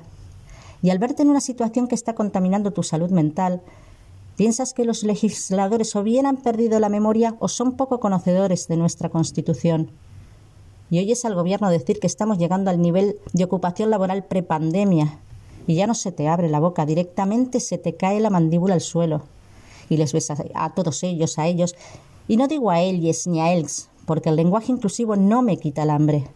Y 0.82 0.90
al 0.90 0.98
verte 0.98 1.22
en 1.22 1.30
una 1.30 1.40
situación 1.40 1.88
que 1.88 1.96
está 1.96 2.16
contaminando 2.16 2.72
tu 2.72 2.82
salud 2.82 3.12
mental, 3.12 3.62
¿Piensas 4.38 4.74
que 4.74 4.86
los 4.86 5.04
legisladores 5.04 5.96
o 5.96 6.04
bien 6.04 6.26
han 6.26 6.38
perdido 6.38 6.80
la 6.80 6.90
memoria 6.90 7.36
o 7.40 7.48
son 7.48 7.74
poco 7.74 8.00
conocedores 8.00 8.68
de 8.68 8.78
nuestra 8.78 9.10
Constitución? 9.10 9.92
Y 10.90 11.00
oyes 11.00 11.24
al 11.26 11.36
Gobierno 11.36 11.70
decir 11.70 12.00
que 12.00 12.08
estamos 12.08 12.38
llegando 12.38 12.70
al 12.70 12.82
nivel 12.82 13.18
de 13.34 13.44
ocupación 13.44 13.90
laboral 13.90 14.26
prepandemia 14.26 15.20
y 15.68 15.76
ya 15.76 15.88
no 15.88 15.94
se 15.94 16.12
te 16.12 16.28
abre 16.28 16.50
la 16.50 16.60
boca, 16.60 16.86
directamente 16.86 17.60
se 17.60 17.78
te 17.78 17.96
cae 17.96 18.20
la 18.20 18.30
mandíbula 18.30 18.74
al 18.74 18.82
suelo. 18.82 19.22
Y 19.90 19.98
les 19.98 20.14
ves 20.14 20.32
a, 20.32 20.70
todos 20.74 21.04
ellos, 21.04 21.38
a 21.38 21.48
ellos, 21.48 21.76
y 22.28 22.38
no 22.38 22.48
digo 22.48 22.72
a 22.72 22.80
ellos 22.80 23.28
ni 23.28 23.42
a 23.42 23.54
ellos, 23.54 23.90
porque 24.06 24.30
el 24.30 24.38
lenguaje 24.38 24.72
inclusivo 24.72 25.16
no 25.16 25.42
me 25.42 25.58
quita 25.58 25.84
el 25.84 25.90
hambre. 25.90 26.28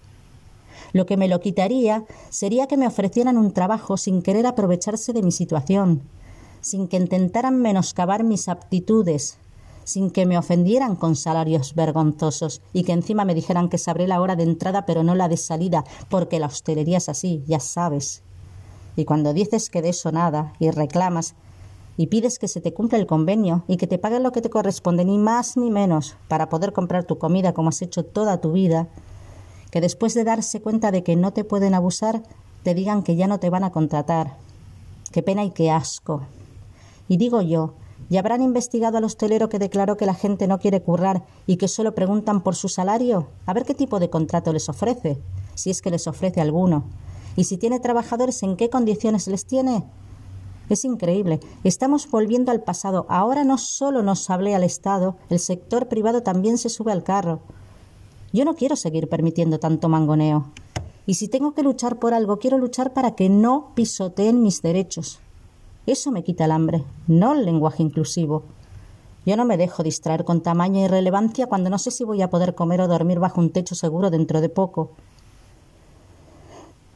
Lo 0.94 1.06
que 1.06 1.18
me 1.18 1.28
lo 1.28 1.40
quitaría 1.40 2.06
sería 2.30 2.68
que 2.68 2.78
me 2.78 2.88
ofrecieran 2.88 3.38
un 3.38 3.52
trabajo 3.52 3.98
sin 3.98 4.22
querer 4.22 4.46
aprovecharse 4.46 5.14
de 5.14 5.24
mi 5.24 5.32
situación, 5.32 6.04
sin 6.66 6.88
que 6.88 6.98
intentaran 6.98 7.62
menoscabar 7.62 8.24
mis 8.24 8.50
aptitudes, 8.50 9.38
sin 9.84 10.10
que 10.10 10.26
me 10.26 10.36
ofendieran 10.36 10.96
con 10.96 11.16
salarios 11.16 11.76
vergonzosos 11.76 12.60
y 12.74 12.84
que 12.86 12.92
encima 12.92 13.24
me 13.24 13.36
dijeran 13.36 13.70
que 13.70 13.78
sabré 13.78 14.08
la 14.08 14.20
hora 14.20 14.36
de 14.36 14.46
entrada 14.46 14.84
pero 14.84 15.04
no 15.04 15.14
la 15.14 15.28
de 15.28 15.38
salida, 15.38 15.84
porque 16.10 16.40
la 16.40 16.48
hostelería 16.48 16.98
es 16.98 17.08
así, 17.08 17.44
ya 17.46 17.60
sabes. 17.60 18.24
Y 18.96 19.06
cuando 19.06 19.32
dices 19.32 19.70
que 19.70 19.84
de 19.84 19.90
eso 19.90 20.12
nada 20.12 20.54
y 20.58 20.72
reclamas 20.72 21.36
y 21.98 22.08
pides 22.08 22.40
que 22.40 22.48
se 22.48 22.62
te 22.62 22.74
cumpla 22.74 22.98
el 22.98 23.06
convenio 23.06 23.64
y 23.68 23.78
que 23.78 23.86
te 23.86 24.00
paguen 24.00 24.24
lo 24.24 24.32
que 24.32 24.42
te 24.42 24.50
corresponde, 24.50 25.06
ni 25.06 25.20
más 25.20 25.58
ni 25.58 25.70
menos, 25.70 26.18
para 26.28 26.50
poder 26.50 26.74
comprar 26.74 27.04
tu 27.04 27.20
comida 27.20 27.54
como 27.54 27.70
has 27.70 27.84
hecho 27.84 28.04
toda 28.06 28.42
tu 28.42 28.54
vida, 28.54 28.88
que 29.70 29.82
después 29.82 30.16
de 30.16 30.24
darse 30.24 30.62
cuenta 30.62 30.90
de 30.90 31.04
que 31.04 31.16
no 31.16 31.32
te 31.32 31.44
pueden 31.44 31.76
abusar, 31.76 32.24
te 32.64 32.74
digan 32.74 33.04
que 33.04 33.16
ya 33.16 33.28
no 33.28 33.40
te 33.40 33.52
van 33.52 33.64
a 33.64 33.72
contratar. 33.72 34.38
Qué 35.12 35.22
pena 35.22 35.44
y 35.44 35.52
qué 35.52 35.70
asco. 35.70 36.24
Y 37.08 37.18
digo 37.18 37.42
yo, 37.42 37.74
¿y 38.10 38.18
habrán 38.18 38.42
investigado 38.42 38.98
al 38.98 39.04
hostelero 39.04 39.50
que 39.50 39.60
declaró 39.60 39.98
que 39.98 40.06
la 40.06 40.14
gente 40.14 40.48
no 40.48 40.60
quiere 40.60 40.82
currar 40.82 41.24
y 41.46 41.58
que 41.58 41.68
solo 41.68 41.96
preguntan 41.96 42.42
por 42.42 42.56
su 42.56 42.68
salario? 42.68 43.28
A 43.46 43.54
ver 43.54 43.66
qué 43.66 43.74
tipo 43.74 44.00
de 44.00 44.10
contrato 44.10 44.54
les 44.54 44.70
ofrece, 44.70 45.20
si 45.54 45.70
es 45.70 45.82
que 45.82 45.92
les 45.92 46.08
ofrece 46.08 46.42
alguno. 46.42 46.86
Y 47.36 47.44
si 47.44 47.58
tiene 47.58 47.80
trabajadores, 47.80 48.42
¿en 48.44 48.56
qué 48.56 48.70
condiciones 48.70 49.28
les 49.28 49.46
tiene? 49.46 49.84
Es 50.70 50.84
increíble. 50.84 51.40
Estamos 51.64 52.10
volviendo 52.10 52.52
al 52.52 52.64
pasado. 52.64 53.06
Ahora 53.08 53.44
no 53.44 53.58
solo 53.58 54.02
nos 54.02 54.30
hable 54.30 54.56
al 54.56 54.64
Estado, 54.64 55.16
el 55.30 55.40
sector 55.40 55.88
privado 55.88 56.24
también 56.24 56.58
se 56.58 56.70
sube 56.70 56.92
al 56.92 57.04
carro. 57.04 57.42
Yo 58.34 58.46
no 58.46 58.56
quiero 58.56 58.76
seguir 58.76 59.08
permitiendo 59.08 59.60
tanto 59.60 59.90
mangoneo. 59.90 60.52
Y 61.06 61.16
si 61.16 61.28
tengo 61.28 61.54
que 61.54 61.62
luchar 61.62 62.00
por 62.00 62.14
algo, 62.14 62.40
quiero 62.40 62.58
luchar 62.58 62.94
para 62.94 63.16
que 63.16 63.30
no 63.30 63.74
pisoteen 63.76 64.42
mis 64.42 64.62
derechos. 64.64 65.20
Eso 65.86 66.12
me 66.12 66.24
quita 66.24 66.46
el 66.46 66.52
hambre, 66.52 66.84
no 67.08 67.34
el 67.34 67.46
lenguaje 67.46 67.84
inclusivo. 67.84 68.44
Yo 69.26 69.38
no 69.38 69.46
me 69.46 69.58
dejo 69.58 69.84
distraer 69.84 70.24
con 70.24 70.42
tamaño 70.42 70.84
y 70.84 70.88
relevancia 70.88 71.48
cuando 71.48 71.70
no 71.70 71.80
sé 71.80 71.92
si 71.92 72.04
voy 72.04 72.22
a 72.22 72.30
poder 72.30 72.56
comer 72.56 72.82
o 72.82 72.88
dormir 72.88 73.20
bajo 73.20 73.40
un 73.40 73.52
techo 73.52 73.76
seguro 73.76 74.10
dentro 74.10 74.42
de 74.42 74.50
poco. 74.50 74.92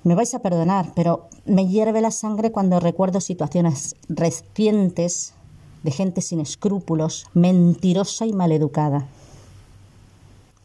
Me 0.04 0.16
vais 0.16 0.34
a 0.34 0.40
perdonar, 0.40 0.92
pero 0.96 1.28
me 1.46 1.68
hierve 1.68 2.02
la 2.02 2.12
sangre 2.12 2.52
cuando 2.52 2.80
recuerdo 2.80 3.20
situaciones 3.20 3.96
recientes 4.08 5.34
de 5.84 5.92
gente 5.92 6.22
sin 6.22 6.40
escrúpulos, 6.40 7.28
mentirosa 7.34 8.26
y 8.26 8.34
maleducada. 8.34 9.08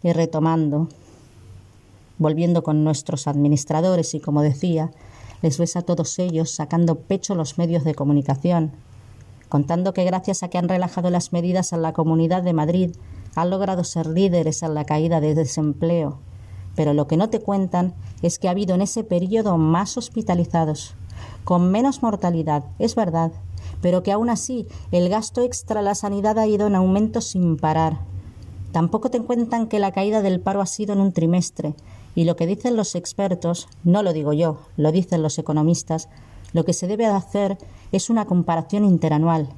Y 0.03 0.13
retomando, 0.13 0.89
volviendo 2.19 2.63
con 2.63 2.85
nuestros 2.85 3.27
administradores 3.27 4.15
y, 4.15 4.21
como 4.21 4.43
decía, 4.43 4.93
les 5.45 5.59
ves 5.59 5.77
a 5.77 5.83
todos 5.83 6.19
ellos 6.19 6.51
sacando 6.51 7.01
pecho 7.01 7.35
los 7.35 7.59
medios 7.59 7.85
de 7.85 7.95
comunicación, 7.95 8.73
contando 9.51 9.93
que 9.93 10.03
gracias 10.05 10.43
a 10.43 10.49
que 10.49 10.57
han 10.57 10.71
relajado 10.71 11.11
las 11.11 11.35
medidas 11.35 11.75
en 11.75 11.83
la 11.83 11.93
Comunidad 11.93 12.43
de 12.43 12.55
Madrid 12.55 12.93
han 13.35 13.51
logrado 13.51 13.85
ser 13.85 14.07
líderes 14.07 14.63
en 14.63 14.73
la 14.73 14.87
caída 14.87 15.21
de 15.21 15.35
desempleo. 15.35 16.17
Pero 16.75 16.95
lo 16.95 17.07
que 17.07 17.19
no 17.19 17.29
te 17.29 17.41
cuentan 17.41 17.93
es 18.23 18.39
que 18.39 18.49
ha 18.49 18.53
habido 18.53 18.75
en 18.75 18.81
ese 18.81 19.05
periodo 19.05 19.59
más 19.59 19.99
hospitalizados, 19.99 20.95
con 21.45 21.71
menos 21.71 22.03
mortalidad, 22.03 22.65
es 22.79 22.95
verdad, 22.95 23.31
pero 23.83 24.03
que 24.03 24.13
aún 24.13 24.31
así 24.31 24.67
el 24.93 25.11
gasto 25.11 25.43
extra 25.43 25.81
a 25.81 25.83
la 25.83 25.95
sanidad 25.95 26.39
ha 26.39 26.47
ido 26.47 26.69
en 26.69 26.75
aumento 26.75 27.21
sin 27.21 27.59
parar. 27.59 27.99
Tampoco 28.73 29.11
te 29.11 29.21
cuentan 29.21 29.69
que 29.69 29.79
la 29.79 29.93
caída 29.93 30.23
del 30.23 30.41
paro 30.41 30.63
ha 30.63 30.67
sido 30.67 30.95
en 30.95 31.01
un 31.01 31.13
trimestre, 31.13 31.75
y 32.15 32.25
lo 32.25 32.37
que 32.37 32.47
dicen 32.47 32.77
los 32.77 32.95
expertos, 32.95 33.69
no 33.83 34.03
lo 34.03 34.13
digo 34.13 34.33
yo, 34.33 34.59
lo 34.77 34.93
dicen 34.93 35.23
los 35.23 35.39
economistas, 35.39 36.09
lo 36.53 36.65
que 36.65 36.73
se 36.73 36.87
debe 36.87 37.07
hacer 37.07 37.59
es 37.93 38.11
una 38.11 38.27
comparación 38.27 38.85
interanual, 38.85 39.49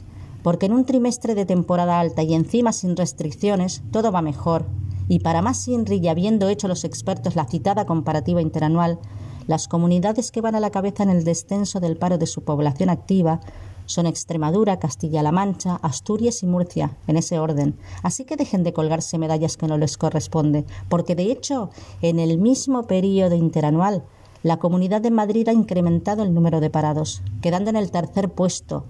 porque 0.43 0.67
en 0.67 0.73
un 0.73 0.85
trimestre 0.85 1.35
de 1.35 1.45
temporada 1.45 2.01
alta 2.01 2.23
y 2.23 2.35
encima 2.35 2.73
sin 2.73 2.97
restricciones, 2.97 3.83
todo 3.91 4.13
va 4.13 4.23
mejor. 4.23 4.67
Y 5.09 5.21
para 5.21 5.43
más 5.43 5.67
INRI 5.69 5.99
y 5.99 6.09
habiendo 6.09 6.49
hecho 6.49 6.69
los 6.69 6.85
expertos 6.85 7.37
la 7.37 7.45
citada 7.45 7.85
comparativa 7.85 8.41
interanual, 8.41 8.99
las 9.47 9.69
comunidades 9.69 10.33
que 10.33 10.41
van 10.41 10.55
a 10.55 10.61
la 10.61 10.71
cabeza 10.71 11.03
en 11.03 11.11
el 11.11 11.25
descenso 11.25 11.81
del 11.81 11.97
paro 11.97 12.19
de 12.19 12.27
su 12.27 12.43
población 12.43 12.91
activa 12.91 13.41
son 13.87 14.07
Extremadura, 14.07 14.79
Castilla-La 14.79 15.33
Mancha, 15.33 15.77
Asturias 15.77 16.43
y 16.43 16.47
Murcia, 16.47 16.97
en 17.07 17.17
ese 17.17 17.39
orden. 17.39 17.79
Así 18.03 18.25
que 18.25 18.37
dejen 18.37 18.63
de 18.63 18.73
colgarse 18.73 19.19
medallas 19.19 19.57
que 19.57 19.67
no 19.67 19.79
les 19.79 19.97
corresponde, 19.97 20.65
porque 20.89 21.15
de 21.15 21.33
hecho, 21.33 21.71
en 22.03 22.19
el 22.19 22.39
mismo 22.39 22.87
periodo 22.87 23.35
interanual, 23.35 24.05
la 24.47 24.59
Comunidad 24.59 25.01
de 25.01 25.11
Madrid 25.11 25.49
ha 25.49 25.53
incrementado 25.53 26.23
el 26.23 26.33
número 26.33 26.61
de 26.61 26.71
parados, 26.71 27.21
quedando 27.41 27.71
en 27.71 27.75
el 27.75 27.91
tercer 27.91 28.31
puesto. 28.31 28.85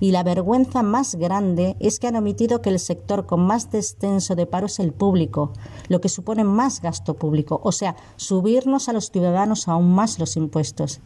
Y 0.00 0.10
la 0.12 0.22
vergüenza 0.22 0.82
más 0.82 1.16
grande 1.16 1.76
es 1.80 1.98
que 1.98 2.06
han 2.06 2.16
omitido 2.16 2.62
que 2.62 2.70
el 2.70 2.78
sector 2.78 3.26
con 3.26 3.40
más 3.40 3.70
descenso 3.70 4.34
de 4.36 4.46
paro 4.46 4.66
es 4.66 4.78
el 4.78 4.94
público, 4.94 5.52
lo 5.88 6.00
que 6.00 6.08
supone 6.08 6.44
más 6.44 6.80
gasto 6.80 7.12
público, 7.14 7.60
o 7.62 7.72
sea, 7.72 7.94
subirnos 8.16 8.88
a 8.88 8.94
los 8.94 9.10
ciudadanos 9.10 9.68
aún 9.68 9.92
más 9.94 10.18
los 10.18 10.36
impuestos. 10.36 11.00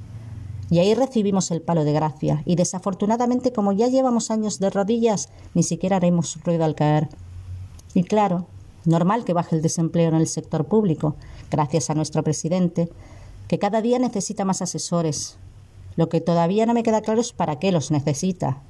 Y 0.70 0.80
ahí 0.80 0.94
recibimos 0.94 1.50
el 1.50 1.62
palo 1.62 1.84
de 1.84 1.92
gracia, 1.92 2.42
y 2.44 2.56
desafortunadamente, 2.56 3.52
como 3.52 3.72
ya 3.72 3.86
llevamos 3.86 4.30
años 4.30 4.58
de 4.58 4.70
rodillas, 4.70 5.28
ni 5.54 5.62
siquiera 5.62 5.96
haremos 5.96 6.38
ruido 6.44 6.64
al 6.64 6.74
caer. 6.74 7.08
Y 7.94 8.02
claro, 8.02 8.46
normal 8.84 9.24
que 9.24 9.32
baje 9.32 9.54
el 9.56 9.62
desempleo 9.62 10.08
en 10.08 10.16
el 10.16 10.26
sector 10.26 10.64
público, 10.64 11.14
gracias 11.50 11.88
a 11.90 11.94
nuestro 11.94 12.22
presidente, 12.22 12.88
que 13.48 13.58
cada 13.58 13.80
día 13.80 13.98
necesita 13.98 14.44
más 14.44 14.60
asesores. 14.60 15.36
Lo 15.94 16.08
que 16.08 16.20
todavía 16.20 16.66
no 16.66 16.74
me 16.74 16.82
queda 16.82 17.00
claro 17.00 17.20
es 17.20 17.32
para 17.32 17.58
qué 17.58 17.70
los 17.70 17.90
necesita. 17.90 18.60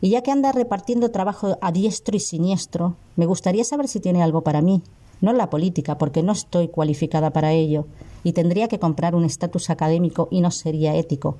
Y 0.00 0.10
ya 0.10 0.22
que 0.22 0.30
anda 0.30 0.52
repartiendo 0.52 1.10
trabajo 1.10 1.58
a 1.60 1.72
diestro 1.72 2.16
y 2.16 2.20
siniestro, 2.20 2.94
me 3.16 3.26
gustaría 3.26 3.64
saber 3.64 3.88
si 3.88 4.00
tiene 4.00 4.22
algo 4.22 4.42
para 4.42 4.62
mí, 4.62 4.82
no 5.20 5.32
la 5.32 5.50
política, 5.50 5.98
porque 5.98 6.22
no 6.22 6.32
estoy 6.32 6.68
cualificada 6.68 7.30
para 7.30 7.52
ello, 7.52 7.86
y 8.24 8.32
tendría 8.32 8.68
que 8.68 8.78
comprar 8.78 9.14
un 9.14 9.24
estatus 9.24 9.70
académico 9.70 10.28
y 10.30 10.40
no 10.40 10.50
sería 10.50 10.94
ético, 10.94 11.36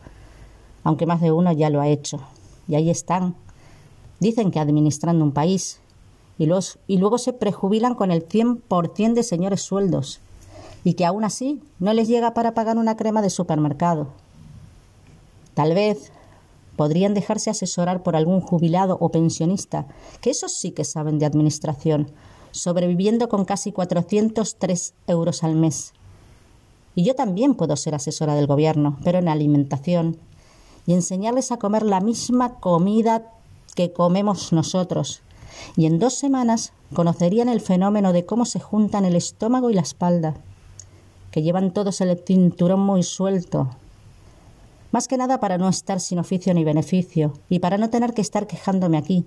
aunque 0.84 1.06
más 1.06 1.20
de 1.20 1.32
uno 1.32 1.52
ya 1.52 1.70
lo 1.70 1.80
ha 1.80 1.88
hecho. 1.88 2.20
Y 2.66 2.74
ahí 2.74 2.90
están. 2.90 3.34
Dicen 4.20 4.50
que 4.50 4.60
administrando 4.60 5.24
un 5.24 5.32
país, 5.32 5.80
y, 6.38 6.48
y 6.86 6.98
luego 6.98 7.18
se 7.18 7.32
prejubilan 7.32 7.94
con 7.94 8.10
el 8.10 8.26
100% 8.26 9.14
de 9.14 9.22
señores 9.22 9.62
sueldos, 9.62 10.20
y 10.84 10.94
que 10.94 11.04
aún 11.04 11.24
así 11.24 11.60
no 11.78 11.92
les 11.92 12.08
llega 12.08 12.34
para 12.34 12.54
pagar 12.54 12.78
una 12.78 12.96
crema 12.96 13.22
de 13.22 13.30
supermercado. 13.30 14.08
Tal 15.54 15.74
vez 15.74 16.12
podrían 16.76 17.12
dejarse 17.12 17.50
asesorar 17.50 18.04
por 18.04 18.14
algún 18.14 18.40
jubilado 18.40 18.96
o 19.00 19.08
pensionista, 19.08 19.86
que 20.20 20.30
esos 20.30 20.52
sí 20.52 20.70
que 20.70 20.84
saben 20.84 21.18
de 21.18 21.26
administración, 21.26 22.08
sobreviviendo 22.50 23.28
con 23.28 23.44
casi 23.44 23.72
403 23.72 24.94
euros 25.06 25.44
al 25.44 25.54
mes. 25.54 25.92
Y 26.94 27.04
yo 27.04 27.14
también 27.14 27.54
puedo 27.54 27.76
ser 27.76 27.94
asesora 27.94 28.34
del 28.34 28.46
gobierno, 28.46 28.98
pero 29.04 29.18
en 29.18 29.28
alimentación, 29.28 30.16
y 30.86 30.94
enseñarles 30.94 31.52
a 31.52 31.58
comer 31.58 31.84
la 31.84 32.00
misma 32.00 32.54
comida 32.60 33.30
que 33.74 33.92
comemos 33.92 34.52
nosotros. 34.52 35.22
Y 35.76 35.86
en 35.86 35.98
dos 35.98 36.14
semanas 36.14 36.72
conocerían 36.94 37.48
el 37.48 37.60
fenómeno 37.60 38.12
de 38.12 38.24
cómo 38.26 38.44
se 38.44 38.58
juntan 38.58 39.04
el 39.04 39.14
estómago 39.14 39.70
y 39.70 39.74
la 39.74 39.82
espalda, 39.82 40.34
que 41.30 41.42
llevan 41.42 41.72
todos 41.72 42.00
el 42.00 42.18
cinturón 42.26 42.80
muy 42.80 43.02
suelto. 43.02 43.70
Más 44.90 45.06
que 45.06 45.18
nada 45.18 45.38
para 45.38 45.58
no 45.58 45.68
estar 45.68 46.00
sin 46.00 46.18
oficio 46.18 46.54
ni 46.54 46.64
beneficio, 46.64 47.34
y 47.48 47.58
para 47.58 47.78
no 47.78 47.90
tener 47.90 48.14
que 48.14 48.22
estar 48.22 48.46
quejándome 48.46 48.96
aquí, 48.96 49.26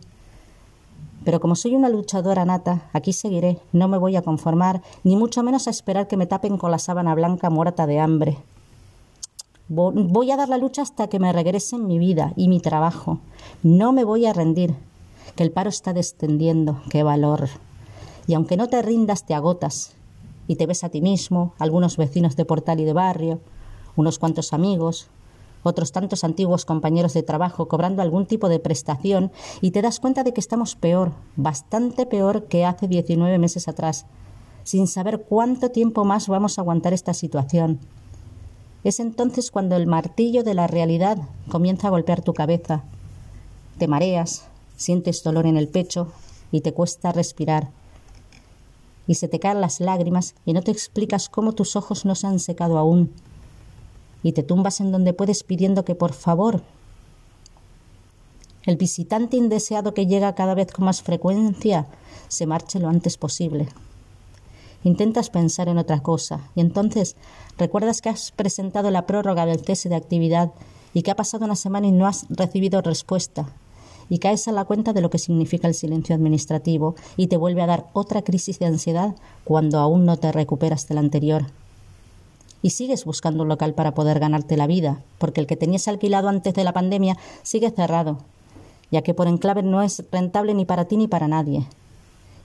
pero 1.23 1.39
como 1.39 1.55
soy 1.55 1.75
una 1.75 1.89
luchadora 1.89 2.45
nata, 2.45 2.89
aquí 2.93 3.13
seguiré, 3.13 3.59
no 3.71 3.87
me 3.87 3.97
voy 3.97 4.15
a 4.15 4.21
conformar, 4.21 4.81
ni 5.03 5.15
mucho 5.15 5.43
menos 5.43 5.67
a 5.67 5.71
esperar 5.71 6.07
que 6.07 6.17
me 6.17 6.25
tapen 6.25 6.57
con 6.57 6.71
la 6.71 6.79
sábana 6.79 7.13
blanca 7.13 7.49
muerta 7.49 7.85
de 7.85 7.99
hambre. 7.99 8.37
Voy 9.67 10.31
a 10.31 10.35
dar 10.35 10.49
la 10.49 10.57
lucha 10.57 10.81
hasta 10.81 11.07
que 11.07 11.19
me 11.19 11.31
regresen 11.31 11.87
mi 11.87 11.97
vida 11.97 12.33
y 12.35 12.49
mi 12.49 12.59
trabajo. 12.59 13.19
No 13.63 13.93
me 13.93 14.03
voy 14.03 14.25
a 14.25 14.33
rendir, 14.33 14.75
que 15.35 15.43
el 15.43 15.51
paro 15.51 15.69
está 15.69 15.93
descendiendo, 15.93 16.81
qué 16.89 17.03
valor. 17.03 17.47
Y 18.27 18.33
aunque 18.33 18.57
no 18.57 18.67
te 18.67 18.81
rindas, 18.81 19.25
te 19.25 19.33
agotas. 19.33 19.93
Y 20.47 20.55
te 20.55 20.65
ves 20.65 20.83
a 20.83 20.89
ti 20.89 21.01
mismo, 21.01 21.53
algunos 21.57 21.95
vecinos 21.95 22.35
de 22.35 22.43
portal 22.43 22.81
y 22.81 22.83
de 22.83 22.93
barrio, 22.93 23.39
unos 23.95 24.19
cuantos 24.19 24.51
amigos, 24.51 25.07
otros 25.63 25.91
tantos 25.91 26.23
antiguos 26.23 26.65
compañeros 26.65 27.13
de 27.13 27.23
trabajo 27.23 27.67
cobrando 27.67 28.01
algún 28.01 28.25
tipo 28.25 28.49
de 28.49 28.59
prestación 28.59 29.31
y 29.61 29.71
te 29.71 29.81
das 29.81 29.99
cuenta 29.99 30.23
de 30.23 30.33
que 30.33 30.41
estamos 30.41 30.75
peor, 30.75 31.11
bastante 31.35 32.05
peor 32.05 32.45
que 32.45 32.65
hace 32.65 32.87
19 32.87 33.37
meses 33.37 33.67
atrás, 33.67 34.05
sin 34.63 34.87
saber 34.87 35.25
cuánto 35.27 35.69
tiempo 35.69 36.05
más 36.05 36.27
vamos 36.27 36.57
a 36.57 36.61
aguantar 36.61 36.93
esta 36.93 37.13
situación. 37.13 37.79
Es 38.83 38.99
entonces 38.99 39.51
cuando 39.51 39.75
el 39.75 39.85
martillo 39.85 40.43
de 40.43 40.55
la 40.55 40.67
realidad 40.67 41.17
comienza 41.49 41.87
a 41.87 41.91
golpear 41.91 42.21
tu 42.21 42.33
cabeza. 42.33 42.83
Te 43.77 43.87
mareas, 43.87 44.47
sientes 44.75 45.23
dolor 45.23 45.45
en 45.45 45.57
el 45.57 45.67
pecho 45.67 46.07
y 46.51 46.61
te 46.61 46.73
cuesta 46.73 47.11
respirar. 47.11 47.69
Y 49.07 49.15
se 49.15 49.27
te 49.27 49.39
caen 49.39 49.61
las 49.61 49.79
lágrimas 49.79 50.35
y 50.45 50.53
no 50.53 50.61
te 50.61 50.71
explicas 50.71 51.29
cómo 51.29 51.53
tus 51.53 51.75
ojos 51.75 52.05
no 52.05 52.15
se 52.15 52.27
han 52.27 52.39
secado 52.39 52.77
aún 52.77 53.11
y 54.23 54.33
te 54.33 54.43
tumbas 54.43 54.79
en 54.81 54.91
donde 54.91 55.13
puedes 55.13 55.43
pidiendo 55.43 55.85
que 55.85 55.95
por 55.95 56.13
favor. 56.13 56.61
El 58.63 58.77
visitante 58.77 59.37
indeseado 59.37 59.93
que 59.93 60.05
llega 60.05 60.35
cada 60.35 60.53
vez 60.53 60.71
con 60.71 60.85
más 60.85 61.01
frecuencia 61.01 61.87
se 62.27 62.45
marche 62.45 62.79
lo 62.79 62.89
antes 62.89 63.17
posible. 63.17 63.67
Intentas 64.83 65.29
pensar 65.29 65.67
en 65.67 65.77
otra 65.77 66.01
cosa 66.01 66.41
y 66.55 66.61
entonces 66.61 67.15
recuerdas 67.57 68.01
que 68.01 68.09
has 68.09 68.31
presentado 68.31 68.91
la 68.91 69.05
prórroga 69.05 69.45
del 69.45 69.63
cese 69.63 69.89
de 69.89 69.95
actividad 69.95 70.51
y 70.93 71.01
que 71.03 71.11
ha 71.11 71.15
pasado 71.15 71.45
una 71.45 71.55
semana 71.55 71.87
y 71.87 71.91
no 71.91 72.07
has 72.07 72.25
recibido 72.29 72.81
respuesta 72.81 73.47
y 74.09 74.19
caes 74.19 74.47
a 74.47 74.51
la 74.51 74.65
cuenta 74.65 74.93
de 74.93 75.01
lo 75.01 75.09
que 75.09 75.19
significa 75.19 75.67
el 75.67 75.73
silencio 75.73 76.13
administrativo 76.13 76.95
y 77.15 77.27
te 77.27 77.37
vuelve 77.37 77.61
a 77.61 77.67
dar 77.67 77.87
otra 77.93 78.23
crisis 78.23 78.59
de 78.59 78.65
ansiedad 78.65 79.15
cuando 79.43 79.79
aún 79.79 80.05
no 80.05 80.17
te 80.17 80.31
recuperas 80.31 80.87
de 80.87 80.95
la 80.95 81.01
anterior 81.01 81.45
y 82.61 82.71
sigues 82.71 83.05
buscando 83.05 83.43
un 83.43 83.49
local 83.49 83.73
para 83.73 83.93
poder 83.93 84.19
ganarte 84.19 84.57
la 84.57 84.67
vida, 84.67 85.01
porque 85.17 85.41
el 85.41 85.47
que 85.47 85.57
tenías 85.57 85.87
alquilado 85.87 86.29
antes 86.29 86.53
de 86.53 86.63
la 86.63 86.73
pandemia 86.73 87.17
sigue 87.43 87.71
cerrado, 87.71 88.19
ya 88.91 89.01
que 89.01 89.13
por 89.13 89.27
enclave 89.27 89.63
no 89.63 89.81
es 89.81 90.03
rentable 90.11 90.53
ni 90.53 90.65
para 90.65 90.85
ti 90.85 90.97
ni 90.97 91.07
para 91.07 91.27
nadie. 91.27 91.65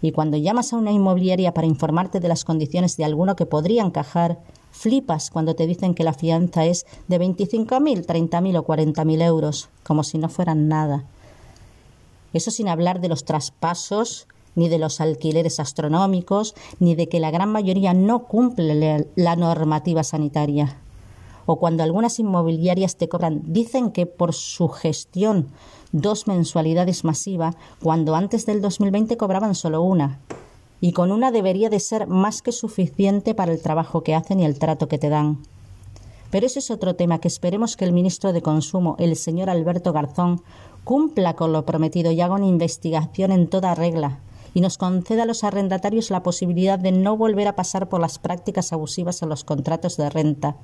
Y 0.02 0.12
cuando 0.12 0.36
llamas 0.36 0.72
a 0.72 0.76
una 0.76 0.92
inmobiliaria 0.92 1.54
para 1.54 1.66
informarte 1.66 2.20
de 2.20 2.28
las 2.28 2.44
condiciones 2.44 2.96
de 2.96 3.04
alguno 3.04 3.36
que 3.36 3.46
podría 3.46 3.82
encajar, 3.82 4.38
flipas 4.70 5.30
cuando 5.30 5.54
te 5.54 5.66
dicen 5.66 5.94
que 5.94 6.04
la 6.04 6.12
fianza 6.12 6.66
es 6.66 6.86
de 7.08 7.18
25.000, 7.18 8.04
30.000 8.04 8.58
o 8.58 8.66
40.000 8.66 9.22
euros, 9.22 9.68
como 9.82 10.04
si 10.04 10.18
no 10.18 10.28
fueran 10.28 10.68
nada. 10.68 11.04
Eso 12.32 12.50
sin 12.50 12.68
hablar 12.68 13.00
de 13.00 13.08
los 13.08 13.24
traspasos 13.24 14.26
ni 14.56 14.68
de 14.68 14.78
los 14.78 15.00
alquileres 15.00 15.60
astronómicos, 15.60 16.56
ni 16.80 16.96
de 16.96 17.08
que 17.08 17.20
la 17.20 17.30
gran 17.30 17.50
mayoría 17.50 17.94
no 17.94 18.24
cumple 18.24 19.06
la 19.14 19.36
normativa 19.36 20.02
sanitaria. 20.02 20.78
O 21.46 21.56
cuando 21.56 21.84
algunas 21.84 22.18
inmobiliarias 22.18 22.96
te 22.96 23.08
cobran, 23.08 23.42
dicen 23.44 23.92
que 23.92 24.06
por 24.06 24.34
su 24.34 24.68
gestión 24.68 25.46
dos 25.92 26.26
mensualidades 26.26 27.04
masivas, 27.04 27.54
cuando 27.80 28.16
antes 28.16 28.46
del 28.46 28.60
2020 28.60 29.16
cobraban 29.16 29.54
solo 29.54 29.82
una. 29.82 30.18
Y 30.80 30.92
con 30.92 31.12
una 31.12 31.30
debería 31.30 31.70
de 31.70 31.80
ser 31.80 32.06
más 32.06 32.42
que 32.42 32.52
suficiente 32.52 33.34
para 33.34 33.52
el 33.52 33.62
trabajo 33.62 34.02
que 34.02 34.14
hacen 34.14 34.40
y 34.40 34.44
el 34.44 34.58
trato 34.58 34.88
que 34.88 34.98
te 34.98 35.08
dan. 35.08 35.38
Pero 36.30 36.46
ese 36.46 36.58
es 36.58 36.70
otro 36.70 36.96
tema 36.96 37.20
que 37.20 37.28
esperemos 37.28 37.76
que 37.76 37.84
el 37.84 37.92
ministro 37.92 38.32
de 38.32 38.42
Consumo, 38.42 38.96
el 38.98 39.16
señor 39.16 39.48
Alberto 39.48 39.92
Garzón, 39.92 40.42
cumpla 40.84 41.34
con 41.34 41.52
lo 41.52 41.64
prometido 41.64 42.10
y 42.10 42.20
haga 42.20 42.34
una 42.34 42.46
investigación 42.46 43.32
en 43.32 43.48
toda 43.48 43.74
regla, 43.74 44.18
y 44.56 44.62
nos 44.62 44.78
conceda 44.78 45.24
a 45.24 45.26
los 45.26 45.44
arrendatarios 45.44 46.10
la 46.10 46.22
posibilidad 46.22 46.78
de 46.78 46.90
no 46.90 47.14
volver 47.14 47.46
a 47.46 47.56
pasar 47.56 47.90
por 47.90 48.00
las 48.00 48.18
prácticas 48.18 48.72
abusivas 48.72 49.20
en 49.20 49.28
los 49.28 49.44
contratos 49.44 49.98
de 49.98 50.08
renta, 50.08 50.56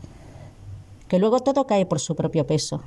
que 1.08 1.18
luego 1.18 1.40
todo 1.40 1.66
cae 1.66 1.84
por 1.84 2.00
su 2.00 2.16
propio 2.16 2.46
peso, 2.46 2.80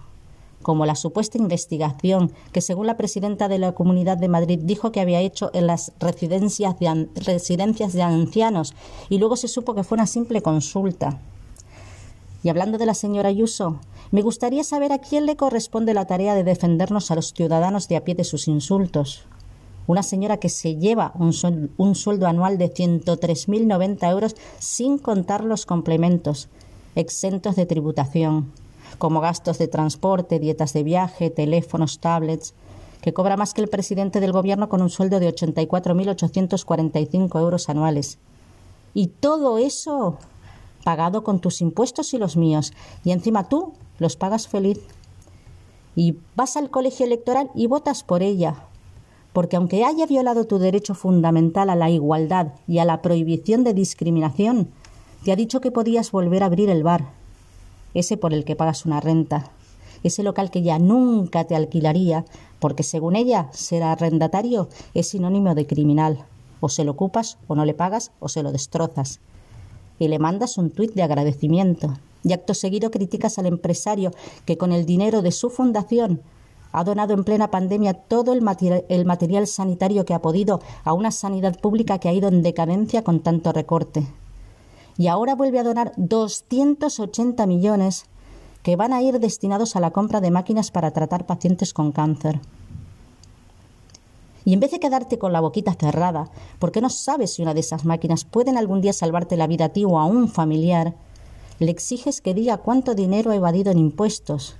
como 0.64 0.88
la 0.88 0.96
supuesta 0.96 1.38
investigación 1.38 2.32
que, 2.52 2.60
según 2.60 2.88
la 2.88 2.98
presidenta 2.98 3.48
de 3.48 3.60
la 3.60 3.74
Comunidad 3.74 4.18
de 4.18 4.30
Madrid, 4.30 4.60
dijo 4.64 4.92
que 4.92 5.00
había 5.00 5.20
hecho 5.20 5.52
en 5.54 5.68
las 5.68 5.92
residencias 6.00 6.80
de, 6.80 7.08
residencias 7.14 7.94
de 7.94 8.02
ancianos 8.02 8.74
y 9.08 9.20
luego 9.20 9.36
se 9.36 9.48
supo 9.48 9.76
que 9.76 9.84
fue 9.84 9.98
una 9.98 10.08
simple 10.08 10.42
consulta. 10.42 11.20
Y 12.42 12.50
hablando 12.50 12.80
de 12.80 12.88
la 12.88 12.96
señora 12.96 13.30
Ayuso, 13.30 13.80
Me 14.10 14.24
gustaría 14.24 14.64
saber 14.64 14.92
a 14.92 15.00
quién 15.00 15.28
le 15.28 15.36
corresponde 15.36 15.94
la 15.94 16.06
tarea 16.06 16.34
de 16.34 16.44
defendernos 16.44 17.12
a 17.12 17.16
los 17.16 17.34
ciudadanos 17.34 17.88
de 17.90 17.98
a 17.98 18.04
pie 18.04 18.16
de 18.16 18.24
sus 18.24 18.48
insultos. 18.48 19.28
Una 19.88 20.04
señora 20.04 20.38
que 20.38 20.50
se 20.50 20.76
lleva 20.78 21.14
un, 21.16 21.34
sueldo 21.34 22.28
anual 22.28 22.58
de 22.58 22.74
103.090 22.74 24.10
euros 24.10 24.36
sin 24.60 24.98
contar 24.98 25.44
los 25.44 25.66
complementos, 25.66 26.48
exentos 26.96 27.56
de 27.56 27.66
tributación, 27.66 28.52
como 28.98 29.22
gastos 29.22 29.60
de 29.60 29.68
transporte, 29.68 30.40
dietas 30.40 30.74
de 30.74 30.84
viaje, 30.84 31.30
teléfonos, 31.30 32.00
tablets, 32.00 32.54
que 33.02 33.14
cobra 33.14 33.38
más 33.38 33.54
que 33.54 33.62
el 33.62 33.70
presidente 33.70 34.20
del 34.20 34.32
gobierno 34.32 34.70
con 34.70 34.82
un 34.82 34.90
sueldo 34.90 35.20
de 35.20 35.32
84.845 35.34 37.40
euros 37.40 37.70
anuales. 37.70 38.18
Y 38.96 39.08
todo 39.08 39.60
eso 39.60 40.18
pagado 40.84 41.24
con 41.24 41.40
tus 41.40 41.62
impuestos 41.62 42.14
y 42.14 42.18
los 42.18 42.38
míos, 42.38 42.74
y 43.04 43.12
encima 43.12 43.50
tú 43.50 43.74
los 44.00 44.16
pagas 44.16 44.48
feliz. 44.48 44.80
Y 45.96 46.18
vas 46.36 46.58
al 46.58 46.70
colegio 46.70 47.06
electoral 47.06 47.52
y 47.54 47.68
votas 47.68 48.04
por 48.04 48.24
ella, 48.24 48.66
porque 49.36 49.58
aunque 49.58 49.84
haya 49.84 50.06
violado 50.06 50.46
tu 50.46 50.60
derecho 50.60 50.96
fundamental 50.96 51.70
a 51.70 51.76
la 51.76 51.90
igualdad 51.90 52.54
y 52.70 52.78
a 52.78 52.86
la 52.86 53.02
prohibición 53.02 53.66
de 53.66 53.74
discriminación, 53.74 54.70
te 55.26 55.34
ha 55.34 55.36
dicho 55.36 55.60
que 55.60 55.72
podías 55.72 56.10
volver 56.14 56.42
a 56.42 56.46
abrir 56.46 56.70
el 56.70 56.84
bar, 56.84 57.10
ese 57.94 58.16
por 58.16 58.34
el 58.34 58.46
que 58.46 58.56
pagas 58.56 58.86
una 58.86 59.02
renta, 59.02 59.52
ese 60.04 60.24
local 60.24 60.52
que 60.52 60.62
ya 60.62 60.80
nunca 60.80 61.44
te 61.44 61.54
alquilaría, 61.54 62.24
porque 62.60 62.84
según 62.84 63.18
ella 63.18 63.50
ser 63.52 63.84
arrendatario 63.84 64.70
es 64.94 65.10
sinónimo 65.10 65.54
de 65.54 65.68
criminal. 65.68 66.24
O 66.62 66.70
se 66.70 66.86
lo 66.86 66.92
ocupas, 66.92 67.38
o 67.50 67.56
no 67.56 67.66
le 67.66 67.74
pagas, 67.74 68.12
o 68.22 68.30
se 68.30 68.42
lo 68.42 68.54
destrozas 68.54 69.20
y 70.00 70.08
le 70.08 70.18
mandas 70.18 70.58
un 70.58 70.72
tuit 70.72 70.94
de 70.94 71.04
agradecimiento. 71.04 71.94
Y 72.24 72.32
acto 72.32 72.54
seguido 72.54 72.90
criticas 72.90 73.38
al 73.38 73.48
empresario 73.48 74.12
que 74.46 74.58
con 74.58 74.72
el 74.72 74.86
dinero 74.86 75.22
de 75.22 75.34
su 75.34 75.50
fundación 75.50 76.22
ha 76.76 76.84
donado 76.84 77.14
en 77.14 77.24
plena 77.24 77.52
pandemia 77.52 77.94
todo 77.94 78.34
el, 78.34 78.42
material 78.42 79.48
sanitario 79.48 80.04
que 80.04 80.14
ha 80.14 80.22
podido 80.22 80.60
a 80.84 80.92
una 80.92 81.10
sanidad 81.12 81.58
pública 81.58 82.00
que 82.00 82.10
ha 82.10 82.14
ido 82.14 82.28
en 82.28 82.44
decadencia 82.44 83.02
con 83.02 83.22
tanto 83.22 83.54
recorte. 83.54 84.06
Y 84.98 85.08
ahora 85.08 85.36
vuelve 85.36 85.60
a 85.60 85.64
donar 85.64 85.94
280 85.96 87.48
millones 87.48 88.08
que 88.62 88.76
van 88.76 88.92
a 88.92 89.02
ir 89.02 89.22
destinados 89.22 89.78
a 89.78 89.80
la 89.80 89.92
compra 89.92 90.20
de 90.20 90.32
máquinas 90.32 90.70
para 90.70 90.92
tratar 90.92 91.26
pacientes 91.26 91.74
con 91.74 91.94
cáncer. 91.94 92.42
Y 94.44 94.52
en 94.52 94.60
vez 94.60 94.72
de 94.72 94.82
quedarte 94.82 95.18
con 95.18 95.32
la 95.32 95.40
boquita 95.40 95.76
cerrada, 95.76 96.30
porque 96.60 96.82
no 96.82 96.90
sabes 96.90 97.36
si 97.36 97.42
una 97.42 97.54
de 97.54 97.62
esas 97.62 97.86
máquinas 97.86 98.26
pueden 98.26 98.58
algún 98.58 98.82
día 98.82 98.92
salvarte 98.92 99.38
la 99.38 99.48
vida 99.48 99.66
a 99.66 99.70
ti 99.70 99.86
o 99.86 99.98
a 99.98 100.06
un 100.06 100.28
familiar, 100.28 100.94
le 101.60 101.72
exiges 101.72 102.20
que 102.20 102.34
diga 102.34 102.58
cuánto 102.58 102.96
dinero 102.96 103.32
ha 103.32 103.36
evadido 103.36 103.72
en 103.72 103.78
impuestos. 103.78 104.58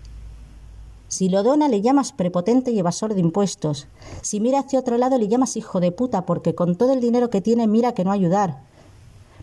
Si 1.08 1.30
lo 1.30 1.44
dona 1.44 1.68
le 1.68 1.82
llamas 1.82 2.12
prepotente 2.12 2.72
y 2.72 2.80
evasor 2.80 3.14
de 3.14 3.22
impuestos. 3.22 3.88
Si 4.22 4.40
mira 4.40 4.60
hacia 4.60 4.80
otro 4.80 4.98
lado 4.98 5.18
le 5.18 5.28
llamas 5.28 5.56
hijo 5.56 5.80
de 5.80 5.92
puta 5.92 6.26
porque 6.26 6.56
con 6.56 6.76
todo 6.76 6.94
el 6.94 7.02
dinero 7.02 7.30
que 7.30 7.42
tiene 7.42 7.68
mira 7.68 7.94
que 7.94 8.04
no 8.04 8.12
ayudar. 8.12 8.64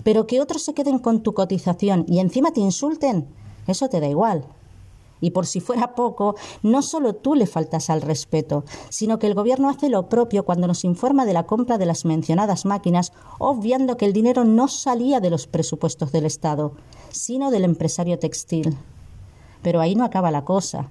Pero 0.04 0.26
que 0.26 0.40
otros 0.40 0.62
se 0.62 0.74
queden 0.74 0.98
con 0.98 1.22
tu 1.22 1.34
cotización 1.34 2.04
y 2.08 2.18
encima 2.18 2.52
te 2.52 2.60
insulten, 2.60 3.28
eso 3.66 3.88
te 3.88 4.00
da 4.00 4.08
igual. 4.08 4.44
Y 5.20 5.30
por 5.30 5.46
si 5.46 5.60
fuera 5.60 5.94
poco, 5.94 6.34
no 6.64 6.82
solo 6.82 7.14
tú 7.14 7.36
le 7.36 7.46
faltas 7.46 7.90
al 7.90 8.02
respeto, 8.02 8.64
sino 8.88 9.20
que 9.20 9.28
el 9.28 9.34
Gobierno 9.34 9.70
hace 9.70 9.88
lo 9.88 10.08
propio 10.08 10.44
cuando 10.44 10.66
nos 10.66 10.82
informa 10.82 11.24
de 11.24 11.32
la 11.32 11.46
compra 11.46 11.78
de 11.78 11.86
las 11.86 12.04
mencionadas 12.04 12.64
máquinas, 12.64 13.12
obviando 13.38 13.96
que 13.96 14.04
el 14.04 14.12
dinero 14.12 14.44
no 14.44 14.66
salía 14.66 15.20
de 15.20 15.30
los 15.30 15.46
presupuestos 15.46 16.10
del 16.10 16.26
Estado, 16.26 16.72
sino 17.10 17.52
del 17.52 17.62
empresario 17.62 18.18
textil. 18.18 18.76
Pero 19.62 19.80
ahí 19.80 19.94
no 19.94 20.04
acaba 20.04 20.32
la 20.32 20.44
cosa. 20.44 20.90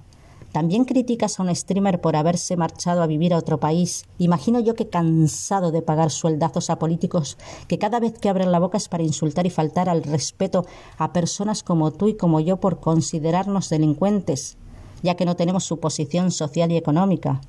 También 0.52 0.84
criticas 0.84 1.40
a 1.40 1.42
un 1.42 1.54
streamer 1.54 2.02
por 2.02 2.14
haberse 2.14 2.58
marchado 2.58 3.02
a 3.02 3.06
vivir 3.06 3.32
a 3.32 3.38
otro 3.38 3.58
país. 3.58 4.04
Imagino 4.18 4.60
yo 4.60 4.74
que 4.74 4.90
cansado 4.90 5.72
de 5.72 5.80
pagar 5.80 6.10
sueldazos 6.10 6.68
a 6.68 6.78
políticos 6.78 7.38
que 7.68 7.78
cada 7.78 8.00
vez 8.00 8.18
que 8.18 8.28
abren 8.28 8.52
la 8.52 8.58
boca 8.58 8.76
es 8.76 8.90
para 8.90 9.02
insultar 9.02 9.46
y 9.46 9.50
faltar 9.50 9.88
al 9.88 10.02
respeto 10.02 10.66
a 10.98 11.14
personas 11.14 11.62
como 11.62 11.90
tú 11.90 12.08
y 12.08 12.14
como 12.14 12.38
yo 12.38 12.58
por 12.58 12.80
considerarnos 12.80 13.70
delincuentes, 13.70 14.58
ya 15.02 15.14
que 15.14 15.24
no 15.24 15.36
tenemos 15.36 15.64
su 15.64 15.80
posición 15.80 16.30
social 16.30 16.70
y 16.70 16.76
económica. 16.76 17.40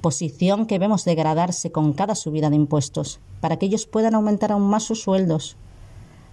Posición 0.00 0.64
que 0.64 0.78
vemos 0.78 1.04
degradarse 1.04 1.70
con 1.70 1.92
cada 1.92 2.14
subida 2.14 2.48
de 2.48 2.56
impuestos, 2.56 3.20
para 3.42 3.58
que 3.58 3.66
ellos 3.66 3.86
puedan 3.86 4.14
aumentar 4.14 4.52
aún 4.52 4.62
más 4.62 4.84
sus 4.84 5.02
sueldos. 5.02 5.56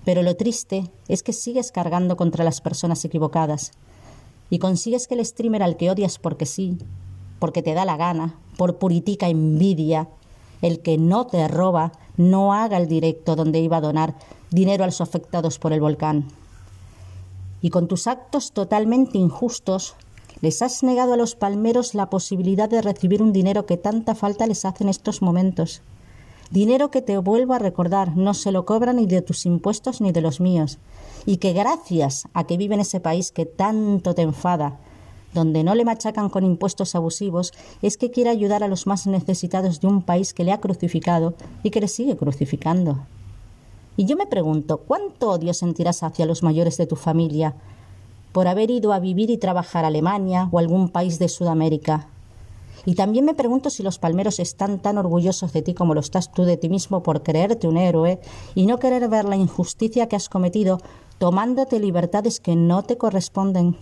Pero 0.06 0.22
lo 0.22 0.38
triste 0.38 0.90
es 1.10 1.24
que 1.24 1.34
sigues 1.34 1.74
cargando 1.74 2.16
contra 2.16 2.46
las 2.46 2.62
personas 2.62 3.04
equivocadas, 3.04 3.72
y 4.50 4.60
consigues 4.60 5.08
que 5.08 5.16
el 5.16 5.26
streamer 5.26 5.64
al 5.64 5.78
que 5.78 5.90
odias 5.90 6.20
porque 6.20 6.46
sí, 6.46 6.78
porque 7.40 7.62
te 7.62 7.74
da 7.74 7.86
la 7.86 7.98
gana, 7.98 8.40
por 8.58 8.78
puritica 8.78 9.28
envidia, 9.28 10.08
el 10.62 10.80
que 10.80 10.98
no 10.98 11.28
te 11.28 11.48
roba, 11.48 11.92
no 12.18 12.54
haga 12.54 12.78
el 12.78 12.88
directo 12.88 13.36
donde 13.36 13.60
iba 13.60 13.78
a 13.78 13.82
donar 13.82 14.16
dinero 14.52 14.84
a 14.84 14.88
los 14.88 15.02
afectados 15.02 15.60
por 15.60 15.74
el 15.74 15.82
volcán. 15.82 16.28
Y 17.62 17.70
con 17.70 17.88
tus 17.88 18.08
actos 18.08 18.52
totalmente 18.52 19.18
injustos, 19.18 19.96
les 20.42 20.62
has 20.62 20.84
negado 20.84 21.14
a 21.14 21.18
los 21.18 21.36
palmeros 21.36 21.96
la 21.96 22.10
posibilidad 22.10 22.70
de 22.70 22.82
recibir 22.82 23.22
un 23.22 23.34
dinero 23.34 23.66
que 23.66 23.78
tanta 23.78 24.16
falta 24.16 24.48
les 24.48 24.66
hace 24.66 24.84
en 24.84 24.90
estos 24.90 25.22
momentos. 25.22 25.82
Dinero 26.52 26.92
que 26.92 27.02
te 27.02 27.18
vuelvo 27.18 27.54
a 27.54 27.60
recordar, 27.60 28.16
no 28.16 28.34
se 28.34 28.52
lo 28.52 28.66
cobran 28.66 28.98
ni 28.98 29.08
de 29.08 29.22
tus 29.22 29.46
impuestos 29.46 30.02
ni 30.02 30.12
de 30.12 30.22
los 30.22 30.40
míos, 30.40 30.78
y 31.26 31.38
que 31.38 31.54
gracias 31.54 32.28
a 32.34 32.46
que 32.46 32.58
vive 32.58 32.76
en 32.76 32.82
ese 32.82 33.00
país 33.00 33.32
que 33.32 33.46
tanto 33.46 34.14
te 34.14 34.22
enfada, 34.22 34.80
donde 35.34 35.64
no 35.64 35.76
le 35.76 35.86
machacan 35.86 36.30
con 36.30 36.46
impuestos 36.46 36.96
abusivos, 36.96 37.54
es 37.82 37.98
que 37.98 38.12
quiere 38.12 38.30
ayudar 38.30 38.64
a 38.64 38.68
los 38.68 38.88
más 38.88 39.06
necesitados 39.06 39.82
de 39.82 39.88
un 39.88 40.02
país 40.02 40.34
que 40.34 40.44
le 40.44 40.52
ha 40.52 40.62
crucificado 40.62 41.34
y 41.62 41.72
que 41.72 41.82
le 41.82 41.88
sigue 41.88 42.16
crucificando. 42.16 43.06
Y 43.98 44.06
yo 44.06 44.18
me 44.18 44.28
pregunto, 44.28 44.78
¿cuánto 44.78 45.32
odio 45.32 45.54
sentirás 45.54 46.04
hacia 46.04 46.26
los 46.26 46.44
mayores 46.44 46.78
de 46.78 46.88
tu 46.88 46.96
familia 46.96 47.56
por 48.32 48.48
haber 48.48 48.72
ido 48.72 48.92
a 48.92 49.00
vivir 49.00 49.30
y 49.30 49.38
trabajar 49.38 49.86
a 49.86 49.88
Alemania 49.88 50.50
o 50.52 50.60
algún 50.60 50.90
país 50.90 51.20
de 51.20 51.30
Sudamérica? 51.30 52.08
Y 52.86 52.96
también 52.96 53.26
me 53.26 53.34
pregunto 53.34 53.70
si 53.70 53.84
los 53.84 53.98
palmeros 53.98 54.40
están 54.40 54.80
tan 54.80 54.98
orgullosos 54.98 55.54
de 55.54 55.62
ti 55.62 55.74
como 55.74 55.94
lo 55.94 56.02
estás 56.02 56.32
tú 56.32 56.44
de 56.44 56.58
ti 56.58 56.70
mismo 56.70 57.02
por 57.02 57.24
creerte 57.24 57.68
un 57.68 57.78
héroe 57.78 58.20
y 58.54 58.68
no 58.68 58.78
querer 58.78 59.08
ver 59.10 59.26
la 59.26 59.38
injusticia 59.38 60.08
que 60.08 60.16
has 60.16 60.30
cometido 60.30 60.80
tomándote 61.18 61.80
libertades 61.80 62.40
que 62.40 62.56
no 62.56 62.84
te 62.84 62.98
corresponden. 62.98 63.78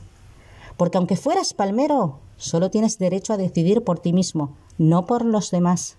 Porque 0.78 0.98
aunque 0.98 1.15
fueras 1.15 1.54
palmero, 1.54 2.19
solo 2.38 2.69
tienes 2.69 2.98
derecho 2.98 3.34
a 3.34 3.38
decidir 3.38 3.84
por 3.84 4.00
ti 4.00 4.13
mismo, 4.13 4.52
no 4.78 5.06
por 5.06 5.26
los 5.26 5.52
demás. 5.52 5.98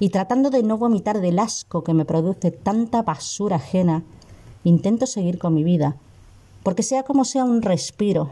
Y 0.00 0.08
tratando 0.10 0.50
de 0.50 0.62
no 0.62 0.76
vomitar 0.76 1.20
del 1.20 1.38
asco 1.38 1.84
que 1.84 1.94
me 1.94 2.04
produce 2.04 2.50
tanta 2.50 3.02
basura 3.02 3.56
ajena, 3.56 4.02
intento 4.64 5.06
seguir 5.06 5.38
con 5.38 5.54
mi 5.54 5.62
vida, 5.62 5.96
porque 6.62 6.82
sea 6.82 7.04
como 7.04 7.24
sea 7.24 7.44
un 7.44 7.62
respiro, 7.62 8.30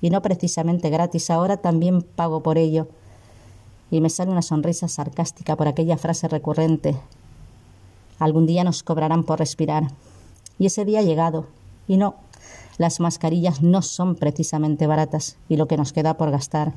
y 0.00 0.10
no 0.10 0.20
precisamente 0.22 0.90
gratis, 0.90 1.30
ahora 1.30 1.58
también 1.58 2.02
pago 2.02 2.42
por 2.42 2.58
ello. 2.58 2.88
Y 3.90 4.00
me 4.00 4.10
sale 4.10 4.32
una 4.32 4.42
sonrisa 4.42 4.88
sarcástica 4.88 5.56
por 5.56 5.68
aquella 5.68 5.96
frase 5.96 6.26
recurrente. 6.28 6.96
Algún 8.18 8.46
día 8.46 8.64
nos 8.64 8.82
cobrarán 8.82 9.24
por 9.24 9.38
respirar. 9.38 9.84
Y 10.58 10.66
ese 10.66 10.84
día 10.84 11.00
ha 11.00 11.02
llegado. 11.02 11.46
Y 11.86 11.96
no, 11.96 12.16
las 12.78 13.00
mascarillas 13.00 13.62
no 13.62 13.82
son 13.82 14.16
precisamente 14.16 14.86
baratas 14.86 15.36
y 15.48 15.56
lo 15.56 15.66
que 15.66 15.76
nos 15.76 15.92
queda 15.92 16.16
por 16.16 16.30
gastar. 16.30 16.72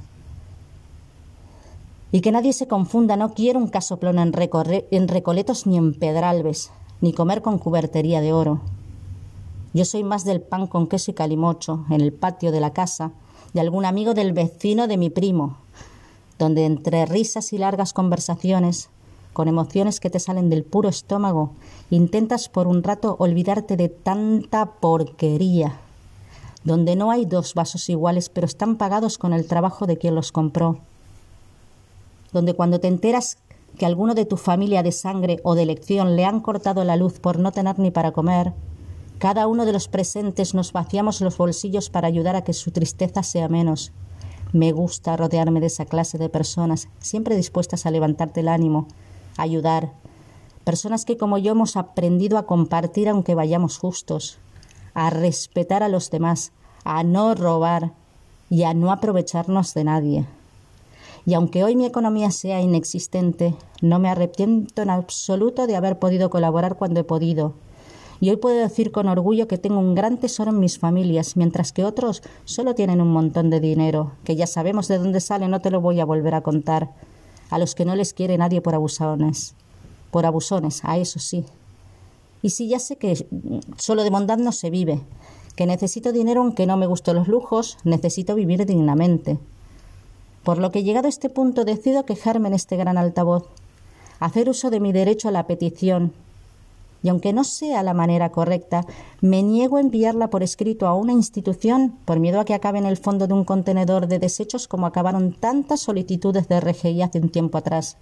Y 2.11 2.21
que 2.21 2.31
nadie 2.31 2.53
se 2.53 2.67
confunda, 2.67 3.17
no 3.17 3.33
quiero 3.33 3.59
un 3.59 3.67
casoplón 3.67 4.17
en, 4.19 4.33
Recoletos 4.33 5.67
ni 5.67 5.77
en 5.77 5.93
Pedralbes, 5.93 6.71
ni 7.01 7.13
comer 7.13 7.41
con 7.41 7.57
cubertería 7.57 8.21
de 8.21 8.31
oro. 8.31 8.61
Yo 9.73 9.85
soy 9.85 10.03
más 10.03 10.23
del 10.23 10.41
pan 10.41 10.67
con 10.67 10.87
queso 10.87 11.11
y 11.11 11.13
calimocho 11.13 11.85
en 11.89 12.01
el 12.01 12.13
patio 12.13 12.51
de 12.51 12.61
la 12.61 12.71
casa 12.71 13.11
de 13.53 13.61
algún 13.61 13.85
amigo 13.85 14.13
del 14.13 14.33
vecino 14.33 14.87
de 14.87 14.97
mi 14.97 15.09
primo, 15.09 15.57
donde 16.39 16.65
entre 16.65 17.05
risas 17.05 17.53
y 17.53 17.57
largas 17.57 17.93
conversaciones, 17.93 18.89
con 19.37 19.47
emociones 19.47 19.99
que 19.99 20.09
te 20.09 20.17
salen 20.17 20.49
del 20.49 20.63
puro 20.63 20.89
estómago, 20.89 21.51
intentas 21.91 22.49
por 22.49 22.65
un 22.65 22.81
rato 22.81 23.15
olvidarte 23.19 23.77
de 23.77 23.87
tanta 23.87 24.65
porquería, 24.65 25.77
donde 26.63 26.95
no 26.95 27.11
hay 27.11 27.25
dos 27.25 27.53
vasos 27.53 27.87
iguales, 27.87 28.29
pero 28.29 28.47
están 28.47 28.77
pagados 28.77 29.19
con 29.19 29.33
el 29.33 29.45
trabajo 29.45 29.85
de 29.85 29.99
quien 29.99 30.15
los 30.15 30.31
compró, 30.31 30.79
donde 32.33 32.55
cuando 32.55 32.79
te 32.79 32.87
enteras 32.87 33.37
que 33.77 33.85
alguno 33.85 34.15
de 34.15 34.25
tu 34.25 34.37
familia 34.37 34.81
de 34.81 34.91
sangre 34.91 35.39
o 35.43 35.53
de 35.53 35.61
elección 35.61 36.15
le 36.15 36.25
han 36.25 36.39
cortado 36.39 36.83
la 36.83 36.95
luz 36.95 37.19
por 37.19 37.37
no 37.37 37.51
tener 37.51 37.77
ni 37.77 37.91
para 37.91 38.13
comer, 38.13 38.53
cada 39.19 39.45
uno 39.45 39.67
de 39.67 39.73
los 39.73 39.87
presentes 39.87 40.55
nos 40.55 40.73
vaciamos 40.73 41.21
los 41.21 41.37
bolsillos 41.37 41.91
para 41.91 42.07
ayudar 42.07 42.35
a 42.35 42.43
que 42.43 42.53
su 42.53 42.71
tristeza 42.71 43.21
sea 43.21 43.49
menos. 43.49 43.91
Me 44.51 44.71
gusta 44.71 45.15
rodearme 45.15 45.59
de 45.59 45.67
esa 45.67 45.85
clase 45.85 46.17
de 46.17 46.27
personas, 46.27 46.87
siempre 46.97 47.35
dispuestas 47.35 47.85
a 47.85 47.91
levantarte 47.91 48.39
el 48.39 48.47
ánimo, 48.47 48.87
ayudar. 49.37 49.93
Personas 50.63 51.05
que 51.05 51.17
como 51.17 51.37
yo 51.37 51.53
hemos 51.53 51.77
aprendido 51.77 52.37
a 52.37 52.45
compartir 52.45 53.07
aunque 53.07 53.35
vayamos 53.35 53.77
justos, 53.77 54.37
a 54.93 55.09
respetar 55.09 55.83
a 55.83 55.89
los 55.89 56.09
demás, 56.09 56.51
a 56.83 57.03
no 57.03 57.35
robar 57.35 57.93
y 58.49 58.63
a 58.63 58.73
no 58.73 58.91
aprovecharnos 58.91 59.73
de 59.73 59.83
nadie. 59.83 60.25
Y 61.25 61.33
aunque 61.33 61.63
hoy 61.63 61.75
mi 61.75 61.85
economía 61.85 62.31
sea 62.31 62.61
inexistente, 62.61 63.53
no 63.81 63.99
me 63.99 64.09
arrepiento 64.09 64.81
en 64.81 64.89
absoluto 64.89 65.67
de 65.67 65.75
haber 65.75 65.99
podido 65.99 66.29
colaborar 66.29 66.77
cuando 66.77 67.01
he 67.01 67.03
podido. 67.03 67.53
Y 68.19 68.29
hoy 68.29 68.37
puedo 68.37 68.57
decir 68.57 68.91
con 68.91 69.07
orgullo 69.07 69.47
que 69.47 69.57
tengo 69.57 69.79
un 69.79 69.93
gran 69.93 70.17
tesoro 70.17 70.51
en 70.51 70.59
mis 70.59 70.79
familias, 70.79 71.37
mientras 71.37 71.71
que 71.71 71.83
otros 71.83 72.23
solo 72.45 72.75
tienen 72.75 73.01
un 73.01 73.11
montón 73.11 73.49
de 73.49 73.59
dinero, 73.59 74.13
que 74.23 74.35
ya 74.35 74.47
sabemos 74.47 74.87
de 74.87 74.97
dónde 74.97 75.19
sale, 75.19 75.47
no 75.47 75.59
te 75.59 75.69
lo 75.69 75.81
voy 75.81 75.99
a 75.99 76.05
volver 76.05 76.33
a 76.33 76.41
contar, 76.41 76.89
a 77.49 77.57
los 77.59 77.75
que 77.75 77.85
no 77.85 77.95
les 77.95 78.13
quiere 78.13 78.37
nadie 78.37 78.61
por 78.61 78.75
abusones. 78.75 79.55
Por 80.11 80.25
abusones, 80.25 80.83
a 80.83 80.97
eso 80.97 81.19
sí. 81.19 81.45
Y 82.41 82.51
sí, 82.51 82.67
ya 82.67 82.79
sé 82.79 82.97
que 82.97 83.27
solo 83.77 84.03
de 84.03 84.09
bondad 84.09 84.37
no 84.37 84.51
se 84.51 84.69
vive, 84.69 85.01
que 85.55 85.65
necesito 85.65 86.11
dinero 86.11 86.41
aunque 86.41 86.67
no 86.67 86.77
me 86.77 86.85
gusten 86.85 87.15
los 87.15 87.27
lujos, 87.27 87.77
necesito 87.83 88.35
vivir 88.35 88.65
dignamente. 88.65 89.39
Por 90.43 90.59
lo 90.59 90.71
que 90.71 90.83
llegado 90.83 91.07
a 91.07 91.09
este 91.09 91.29
punto 91.29 91.65
decido 91.65 92.05
quejarme 92.05 92.47
en 92.47 92.53
este 92.53 92.77
gran 92.77 92.97
altavoz, 92.97 93.45
hacer 94.19 94.49
uso 94.49 94.69
de 94.69 94.79
mi 94.79 94.91
derecho 94.91 95.27
a 95.27 95.31
la 95.31 95.47
petición, 95.47 96.13
y 97.03 97.09
aunque 97.09 97.33
no 97.33 97.43
sea 97.43 97.83
la 97.83 97.93
manera 97.93 98.31
correcta, 98.31 98.85
me 99.21 99.43
niego 99.43 99.77
a 99.77 99.81
enviarla 99.81 100.29
por 100.29 100.43
escrito 100.43 100.87
a 100.87 100.95
una 100.95 101.13
institución 101.13 101.97
por 102.05 102.19
miedo 102.19 102.39
a 102.39 102.45
que 102.45 102.53
acabe 102.53 102.79
en 102.79 102.85
el 102.85 102.97
fondo 102.97 103.27
de 103.27 103.33
un 103.33 103.45
contenedor 103.45 104.07
de 104.07 104.19
desechos 104.19 104.67
como 104.67 104.85
acabaron 104.87 105.33
tantas 105.33 105.81
solicitudes 105.81 106.47
de 106.47 106.59
RGI 106.59 107.01
hace 107.01 107.19
un 107.19 107.29
tiempo 107.29 107.57
atrás. 107.57 107.97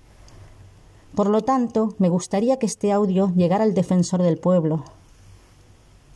Por 1.16 1.28
lo 1.30 1.42
tanto, 1.42 1.96
me 1.98 2.10
gustaría 2.10 2.58
que 2.58 2.66
este 2.66 2.92
audio 2.92 3.32
llegara 3.36 3.64
al 3.64 3.74
defensor 3.74 4.22
del 4.22 4.38
pueblo, 4.38 4.84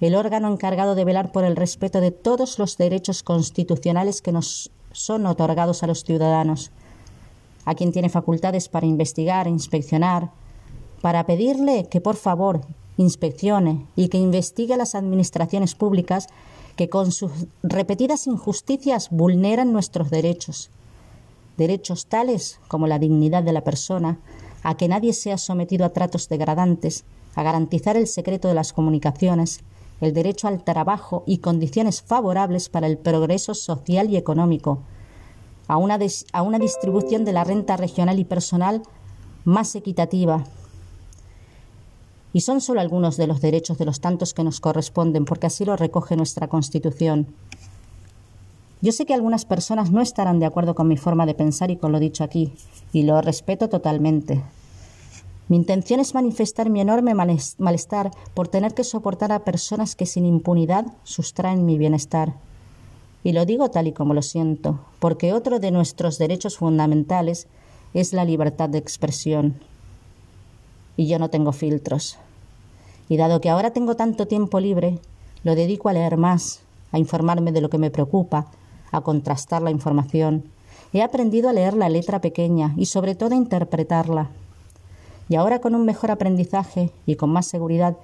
el 0.01 0.15
órgano 0.15 0.51
encargado 0.51 0.95
de 0.95 1.05
velar 1.05 1.31
por 1.31 1.43
el 1.43 1.55
respeto 1.55 1.99
de 2.01 2.11
todos 2.11 2.59
los 2.59 2.77
derechos 2.77 3.23
constitucionales 3.23 4.21
que 4.21 4.31
nos 4.31 4.71
son 4.91 5.25
otorgados 5.25 5.83
a 5.83 5.87
los 5.87 6.03
ciudadanos, 6.03 6.71
a 7.65 7.75
quien 7.75 7.91
tiene 7.91 8.09
facultades 8.09 8.69
para 8.69 8.87
investigar, 8.87 9.47
inspeccionar, 9.47 10.31
para 11.01 11.25
pedirle 11.25 11.87
que 11.89 12.01
por 12.01 12.15
favor 12.15 12.61
inspeccione 12.97 13.85
y 13.95 14.09
que 14.09 14.17
investigue 14.17 14.73
a 14.73 14.77
las 14.77 14.95
administraciones 14.95 15.75
públicas 15.75 16.27
que 16.75 16.89
con 16.89 17.11
sus 17.11 17.31
repetidas 17.63 18.27
injusticias 18.27 19.09
vulneran 19.09 19.73
nuestros 19.73 20.09
derechos, 20.09 20.69
derechos 21.57 22.05
tales 22.05 22.59
como 22.67 22.87
la 22.87 22.99
dignidad 22.99 23.43
de 23.43 23.53
la 23.53 23.63
persona, 23.63 24.19
a 24.63 24.75
que 24.75 24.87
nadie 24.87 25.13
sea 25.13 25.37
sometido 25.37 25.85
a 25.85 25.89
tratos 25.89 26.29
degradantes, 26.29 27.05
a 27.35 27.43
garantizar 27.43 27.95
el 27.97 28.07
secreto 28.07 28.47
de 28.47 28.53
las 28.53 28.73
comunicaciones, 28.73 29.61
el 30.01 30.13
derecho 30.13 30.47
al 30.47 30.63
trabajo 30.63 31.23
y 31.25 31.39
condiciones 31.39 32.01
favorables 32.01 32.69
para 32.69 32.87
el 32.87 32.97
progreso 32.97 33.53
social 33.53 34.09
y 34.09 34.17
económico, 34.17 34.79
a 35.67 35.77
una, 35.77 35.99
a 36.33 36.41
una 36.41 36.59
distribución 36.59 37.25
de 37.25 37.33
la 37.33 37.43
renta 37.43 37.77
regional 37.77 38.19
y 38.19 38.25
personal 38.25 38.81
más 39.43 39.75
equitativa. 39.75 40.43
Y 42.33 42.41
son 42.41 42.61
solo 42.61 42.79
algunos 42.79 43.17
de 43.17 43.27
los 43.27 43.41
derechos 43.41 43.77
de 43.77 43.85
los 43.85 44.01
tantos 44.01 44.33
que 44.33 44.43
nos 44.43 44.59
corresponden, 44.59 45.25
porque 45.25 45.47
así 45.47 45.65
lo 45.65 45.75
recoge 45.75 46.15
nuestra 46.15 46.47
Constitución. 46.47 47.27
Yo 48.81 48.91
sé 48.91 49.05
que 49.05 49.13
algunas 49.13 49.45
personas 49.45 49.91
no 49.91 50.01
estarán 50.01 50.39
de 50.39 50.45
acuerdo 50.45 50.73
con 50.75 50.87
mi 50.87 50.95
forma 50.95 51.25
de 51.25 51.33
pensar 51.33 51.69
y 51.69 51.77
con 51.77 51.91
lo 51.91 51.99
dicho 51.99 52.23
aquí, 52.23 52.53
y 52.93 53.03
lo 53.03 53.21
respeto 53.21 53.67
totalmente. 53.67 54.41
Mi 55.49 55.57
intención 55.57 55.99
es 55.99 56.13
manifestar 56.13 56.69
mi 56.69 56.79
enorme 56.79 57.15
malestar 57.15 58.11
por 58.35 58.47
tener 58.47 58.75
que 58.75 58.83
soportar 58.83 59.31
a 59.31 59.43
personas 59.43 59.95
que 59.95 60.05
sin 60.05 60.25
impunidad 60.25 60.85
sustraen 61.03 61.65
mi 61.65 61.77
bienestar. 61.77 62.35
Y 63.23 63.33
lo 63.33 63.45
digo 63.45 63.69
tal 63.69 63.87
y 63.87 63.91
como 63.91 64.13
lo 64.13 64.21
siento, 64.21 64.79
porque 64.99 65.33
otro 65.33 65.59
de 65.59 65.71
nuestros 65.71 66.19
derechos 66.19 66.57
fundamentales 66.57 67.47
es 67.93 68.13
la 68.13 68.25
libertad 68.25 68.69
de 68.69 68.77
expresión. 68.77 69.59
Y 70.99 71.07
yo 71.07 71.17
no 71.17 71.29
tengo 71.29 71.53
filtros. 71.53 72.17
Y 73.07 73.15
dado 73.15 73.39
que 73.39 73.49
ahora 73.49 73.71
tengo 73.71 73.95
tanto 73.95 74.27
tiempo 74.27 74.59
libre, 74.59 74.99
lo 75.43 75.55
dedico 75.55 75.87
a 75.87 75.93
leer 75.93 76.17
más, 76.17 76.59
a 76.91 76.99
informarme 76.99 77.53
de 77.53 77.61
lo 77.61 77.69
que 77.69 77.77
me 77.77 77.89
preocupa, 77.89 78.47
a 78.91 78.99
contrastar 78.99 79.61
la 79.61 79.71
información. 79.71 80.43
He 80.91 81.01
aprendido 81.01 81.47
a 81.47 81.53
leer 81.53 81.73
la 81.73 81.87
letra 81.87 82.19
pequeña 82.19 82.73
y 82.75 82.87
sobre 82.87 83.15
todo 83.15 83.33
a 83.33 83.37
interpretarla. 83.37 84.29
Y 85.29 85.37
ahora 85.37 85.59
con 85.59 85.73
un 85.73 85.85
mejor 85.85 86.11
aprendizaje 86.11 86.91
y 87.05 87.15
con 87.15 87.29
más 87.29 87.45
seguridad, 87.45 87.95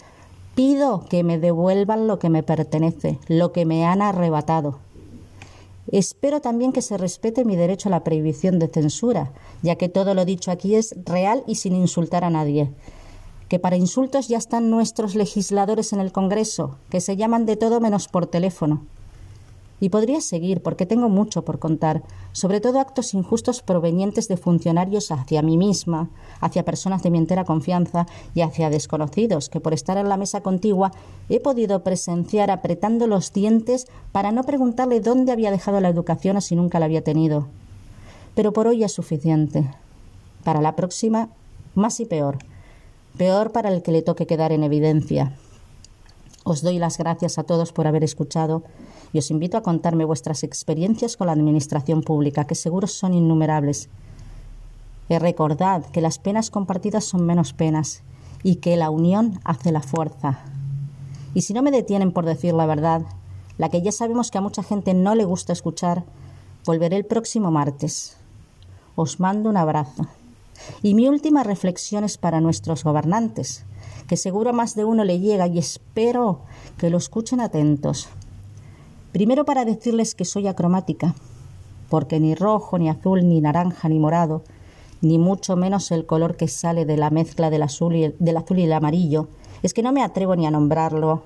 pido 0.56 1.04
que 1.10 1.26
me 1.26 1.38
devuelvan 1.38 2.08
lo 2.08 2.18
que 2.18 2.30
me 2.30 2.44
pertenece, 2.44 3.20
lo 3.28 3.52
que 3.52 3.66
me 3.66 3.86
han 3.86 4.02
arrebatado. 4.02 4.80
Espero 5.92 6.42
también 6.42 6.72
que 6.72 6.82
se 6.82 6.98
respete 6.98 7.46
mi 7.46 7.56
derecho 7.56 7.90
a 7.90 7.92
la 7.92 8.04
prohibición 8.04 8.60
de 8.60 8.68
censura, 8.68 9.32
ya 9.62 9.76
que 9.76 9.90
todo 9.90 10.14
lo 10.14 10.26
dicho 10.26 10.52
aquí 10.52 10.76
es 10.76 10.96
real 11.06 11.44
y 11.48 11.56
sin 11.56 11.76
insultar 11.76 12.24
a 12.24 12.30
nadie. 12.30 12.72
Que 13.50 13.60
para 13.60 13.78
insultos 13.78 14.28
ya 14.28 14.38
están 14.38 14.72
nuestros 14.72 15.14
legisladores 15.16 15.94
en 15.94 16.00
el 16.00 16.12
Congreso, 16.12 16.78
que 16.90 17.02
se 17.02 17.16
llaman 17.16 17.46
de 17.46 17.56
todo 17.56 17.80
menos 17.80 18.08
por 18.08 18.26
teléfono. 18.26 18.88
Y 19.86 19.90
podría 19.90 20.20
seguir, 20.20 20.64
porque 20.64 20.88
tengo 20.88 21.10
mucho 21.10 21.46
por 21.46 21.60
contar, 21.60 22.02
sobre 22.32 22.60
todo 22.60 22.80
actos 22.80 23.14
injustos 23.14 23.62
provenientes 23.62 24.28
de 24.28 24.36
funcionarios 24.36 25.12
hacia 25.12 25.44
mí 25.44 25.58
misma, 25.58 26.10
hacia 26.42 26.66
personas 26.66 27.04
de 27.04 27.12
mi 27.12 27.20
entera 27.20 27.46
confianza 27.46 28.08
y 28.34 28.42
hacia 28.42 28.72
desconocidos 28.72 29.48
que 29.48 29.60
por 29.60 29.76
estar 29.76 30.00
en 30.00 30.10
la 30.10 30.18
mesa 30.18 30.42
contigua 30.42 30.92
he 31.30 31.40
podido 31.40 31.84
presenciar 31.84 32.50
apretando 32.50 33.06
los 33.06 33.32
dientes 33.32 33.86
para 34.12 34.32
no 34.32 34.44
preguntarle 34.44 35.02
dónde 35.02 35.32
había 35.32 35.52
dejado 35.52 35.80
la 35.80 35.90
educación 35.90 36.38
o 36.38 36.42
si 36.42 36.56
nunca 36.56 36.80
la 36.80 36.86
había 36.86 37.04
tenido. 37.04 37.46
Pero 38.34 38.54
por 38.54 38.66
hoy 38.66 38.84
es 38.84 38.92
suficiente. 38.92 39.70
Para 40.44 40.62
la 40.62 40.76
próxima, 40.76 41.30
más 41.76 42.00
y 42.00 42.06
peor. 42.06 42.40
Peor 43.20 43.52
para 43.52 43.70
el 43.70 43.84
que 43.84 43.92
le 43.92 44.02
toque 44.02 44.26
quedar 44.26 44.52
en 44.52 44.64
evidencia. 44.64 45.38
Os 46.44 46.64
doy 46.64 46.80
las 46.80 46.98
gracias 46.98 47.38
a 47.38 47.44
todos 47.44 47.72
por 47.72 47.86
haber 47.86 48.04
escuchado 48.04 48.64
os 49.20 49.32
invito 49.32 49.58
a 49.58 49.64
contarme 49.64 50.06
vuestras 50.06 50.44
experiencias 50.44 51.18
con 51.18 51.28
la 51.28 51.34
Administración 51.34 52.02
Pública, 52.02 52.46
que 52.46 52.56
seguro 52.56 52.88
son 52.88 53.14
innumerables. 53.14 53.90
Y 55.10 55.18
recordad 55.18 55.86
que 55.86 56.02
las 56.02 56.20
penas 56.20 56.50
compartidas 56.50 57.06
son 57.06 57.26
menos 57.26 57.54
penas 57.54 58.02
y 58.44 58.56
que 58.58 58.76
la 58.76 58.90
unión 58.90 59.40
hace 59.44 59.72
la 59.72 59.82
fuerza. 59.82 60.40
Y 61.34 61.42
si 61.42 61.54
no 61.54 61.62
me 61.62 61.72
detienen 61.72 62.12
por 62.12 62.26
decir 62.26 62.54
la 62.54 62.66
verdad, 62.66 63.04
la 63.58 63.70
que 63.70 63.82
ya 63.82 63.92
sabemos 63.92 64.32
que 64.32 64.38
a 64.38 64.42
mucha 64.42 64.64
gente 64.64 64.94
no 64.94 65.16
le 65.16 65.26
gusta 65.26 65.54
escuchar, 65.54 66.04
volveré 66.66 66.98
el 66.98 67.06
próximo 67.06 67.52
martes. 67.52 68.18
Os 68.96 69.20
mando 69.20 69.50
un 69.50 69.58
abrazo. 69.58 70.08
Y 70.82 70.94
mi 70.94 71.08
última 71.08 71.44
reflexión 71.44 72.04
es 72.04 72.18
para 72.18 72.42
nuestros 72.42 72.84
gobernantes, 72.84 73.66
que 74.08 74.18
seguro 74.18 74.52
a 74.52 74.54
más 74.54 74.76
de 74.76 74.86
uno 74.86 75.04
le 75.04 75.20
llega 75.20 75.48
y 75.48 75.60
espero 75.60 76.42
que 76.78 76.90
lo 76.90 76.98
escuchen 76.98 77.42
atentos. 77.42 78.10
Primero 79.16 79.46
para 79.46 79.64
decirles 79.64 80.14
que 80.14 80.26
soy 80.26 80.46
acromática, 80.46 81.16
porque 81.90 82.20
ni 82.20 82.36
rojo, 82.36 82.78
ni 82.78 82.90
azul, 82.90 83.26
ni 83.30 83.40
naranja, 83.40 83.88
ni 83.88 83.98
morado, 83.98 84.42
ni 85.00 85.18
mucho 85.20 85.56
menos 85.56 85.90
el 85.92 86.06
color 86.06 86.36
que 86.36 86.50
sale 86.50 86.84
de 86.84 86.98
la 86.98 87.12
mezcla 87.12 87.50
del 87.50 87.64
azul 87.64 87.96
y 87.96 88.04
el, 88.04 88.16
del 88.20 88.36
azul 88.36 88.60
y 88.60 88.64
el 88.64 88.74
amarillo, 88.74 89.30
es 89.64 89.74
que 89.74 89.84
no 89.84 89.94
me 89.94 90.04
atrevo 90.04 90.36
ni 90.36 90.46
a 90.46 90.52
nombrarlo. 90.52 91.22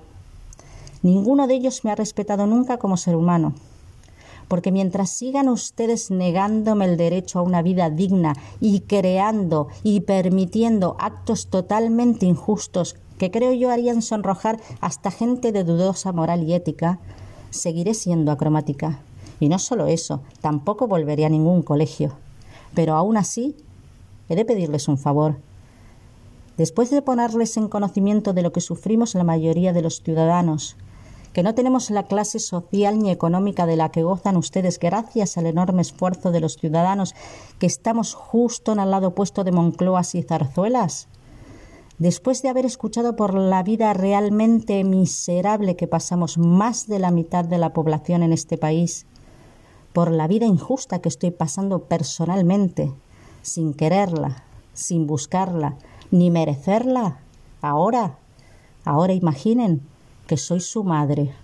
Ninguno 1.02 1.48
de 1.48 1.54
ellos 1.54 1.84
me 1.84 1.90
ha 1.90 1.96
respetado 1.96 2.46
nunca 2.46 2.78
como 2.78 2.96
ser 2.96 3.16
humano, 3.16 3.54
porque 4.46 4.70
mientras 4.70 5.10
sigan 5.10 5.48
ustedes 5.48 6.12
negándome 6.12 6.84
el 6.84 6.96
derecho 6.96 7.40
a 7.40 7.42
una 7.42 7.60
vida 7.60 7.90
digna 7.90 8.34
y 8.60 8.82
creando 8.82 9.66
y 9.82 10.02
permitiendo 10.02 10.94
actos 11.00 11.48
totalmente 11.48 12.24
injustos 12.24 12.94
que 13.18 13.32
creo 13.32 13.52
yo 13.52 13.68
harían 13.68 14.00
sonrojar 14.00 14.60
hasta 14.80 15.10
gente 15.10 15.50
de 15.50 15.64
dudosa 15.64 16.12
moral 16.12 16.44
y 16.44 16.54
ética, 16.54 17.00
seguiré 17.50 17.94
siendo 17.94 18.32
acromática. 18.32 19.00
Y 19.38 19.48
no 19.48 19.58
solo 19.58 19.86
eso, 19.86 20.20
tampoco 20.40 20.86
volveré 20.86 21.24
a 21.24 21.30
ningún 21.30 21.62
colegio. 21.62 22.12
Pero 22.74 22.94
aún 22.94 23.16
así, 23.16 23.56
he 24.28 24.36
de 24.36 24.44
pedirles 24.44 24.88
un 24.88 24.98
favor. 24.98 25.36
Después 26.56 26.90
de 26.90 27.02
ponerles 27.02 27.56
en 27.56 27.68
conocimiento 27.68 28.32
de 28.32 28.42
lo 28.42 28.52
que 28.52 28.60
sufrimos 28.60 29.14
la 29.14 29.24
mayoría 29.24 29.72
de 29.72 29.82
los 29.82 30.02
ciudadanos, 30.02 30.76
que 31.32 31.42
no 31.42 31.54
tenemos 31.54 31.90
la 31.90 32.04
clase 32.04 32.38
social 32.38 32.98
ni 32.98 33.10
económica 33.10 33.66
de 33.66 33.76
la 33.76 33.90
que 33.90 34.02
gozan 34.02 34.36
ustedes 34.36 34.78
gracias 34.78 35.38
al 35.38 35.46
enorme 35.46 35.82
esfuerzo 35.82 36.32
de 36.32 36.40
los 36.40 36.56
ciudadanos, 36.56 37.14
que 37.58 37.66
estamos 37.66 38.14
justo 38.14 38.72
en 38.72 38.80
el 38.80 38.90
lado 38.90 39.08
opuesto 39.08 39.44
de 39.44 39.52
Moncloas 39.52 40.14
y 40.14 40.22
Zarzuelas, 40.22 41.08
Después 42.00 42.40
de 42.40 42.48
haber 42.48 42.64
escuchado 42.64 43.14
por 43.14 43.34
la 43.34 43.62
vida 43.62 43.92
realmente 43.92 44.82
miserable 44.84 45.76
que 45.76 45.86
pasamos 45.86 46.38
más 46.38 46.86
de 46.86 46.98
la 46.98 47.10
mitad 47.10 47.44
de 47.44 47.58
la 47.58 47.74
población 47.74 48.22
en 48.22 48.32
este 48.32 48.56
país, 48.56 49.04
por 49.92 50.10
la 50.10 50.26
vida 50.26 50.46
injusta 50.46 51.00
que 51.00 51.10
estoy 51.10 51.30
pasando 51.30 51.80
personalmente, 51.80 52.90
sin 53.42 53.74
quererla, 53.74 54.44
sin 54.72 55.06
buscarla, 55.06 55.76
ni 56.10 56.30
merecerla, 56.30 57.18
ahora, 57.60 58.18
ahora 58.86 59.12
imaginen 59.12 59.82
que 60.26 60.38
soy 60.38 60.60
su 60.60 60.84
madre. 60.84 61.34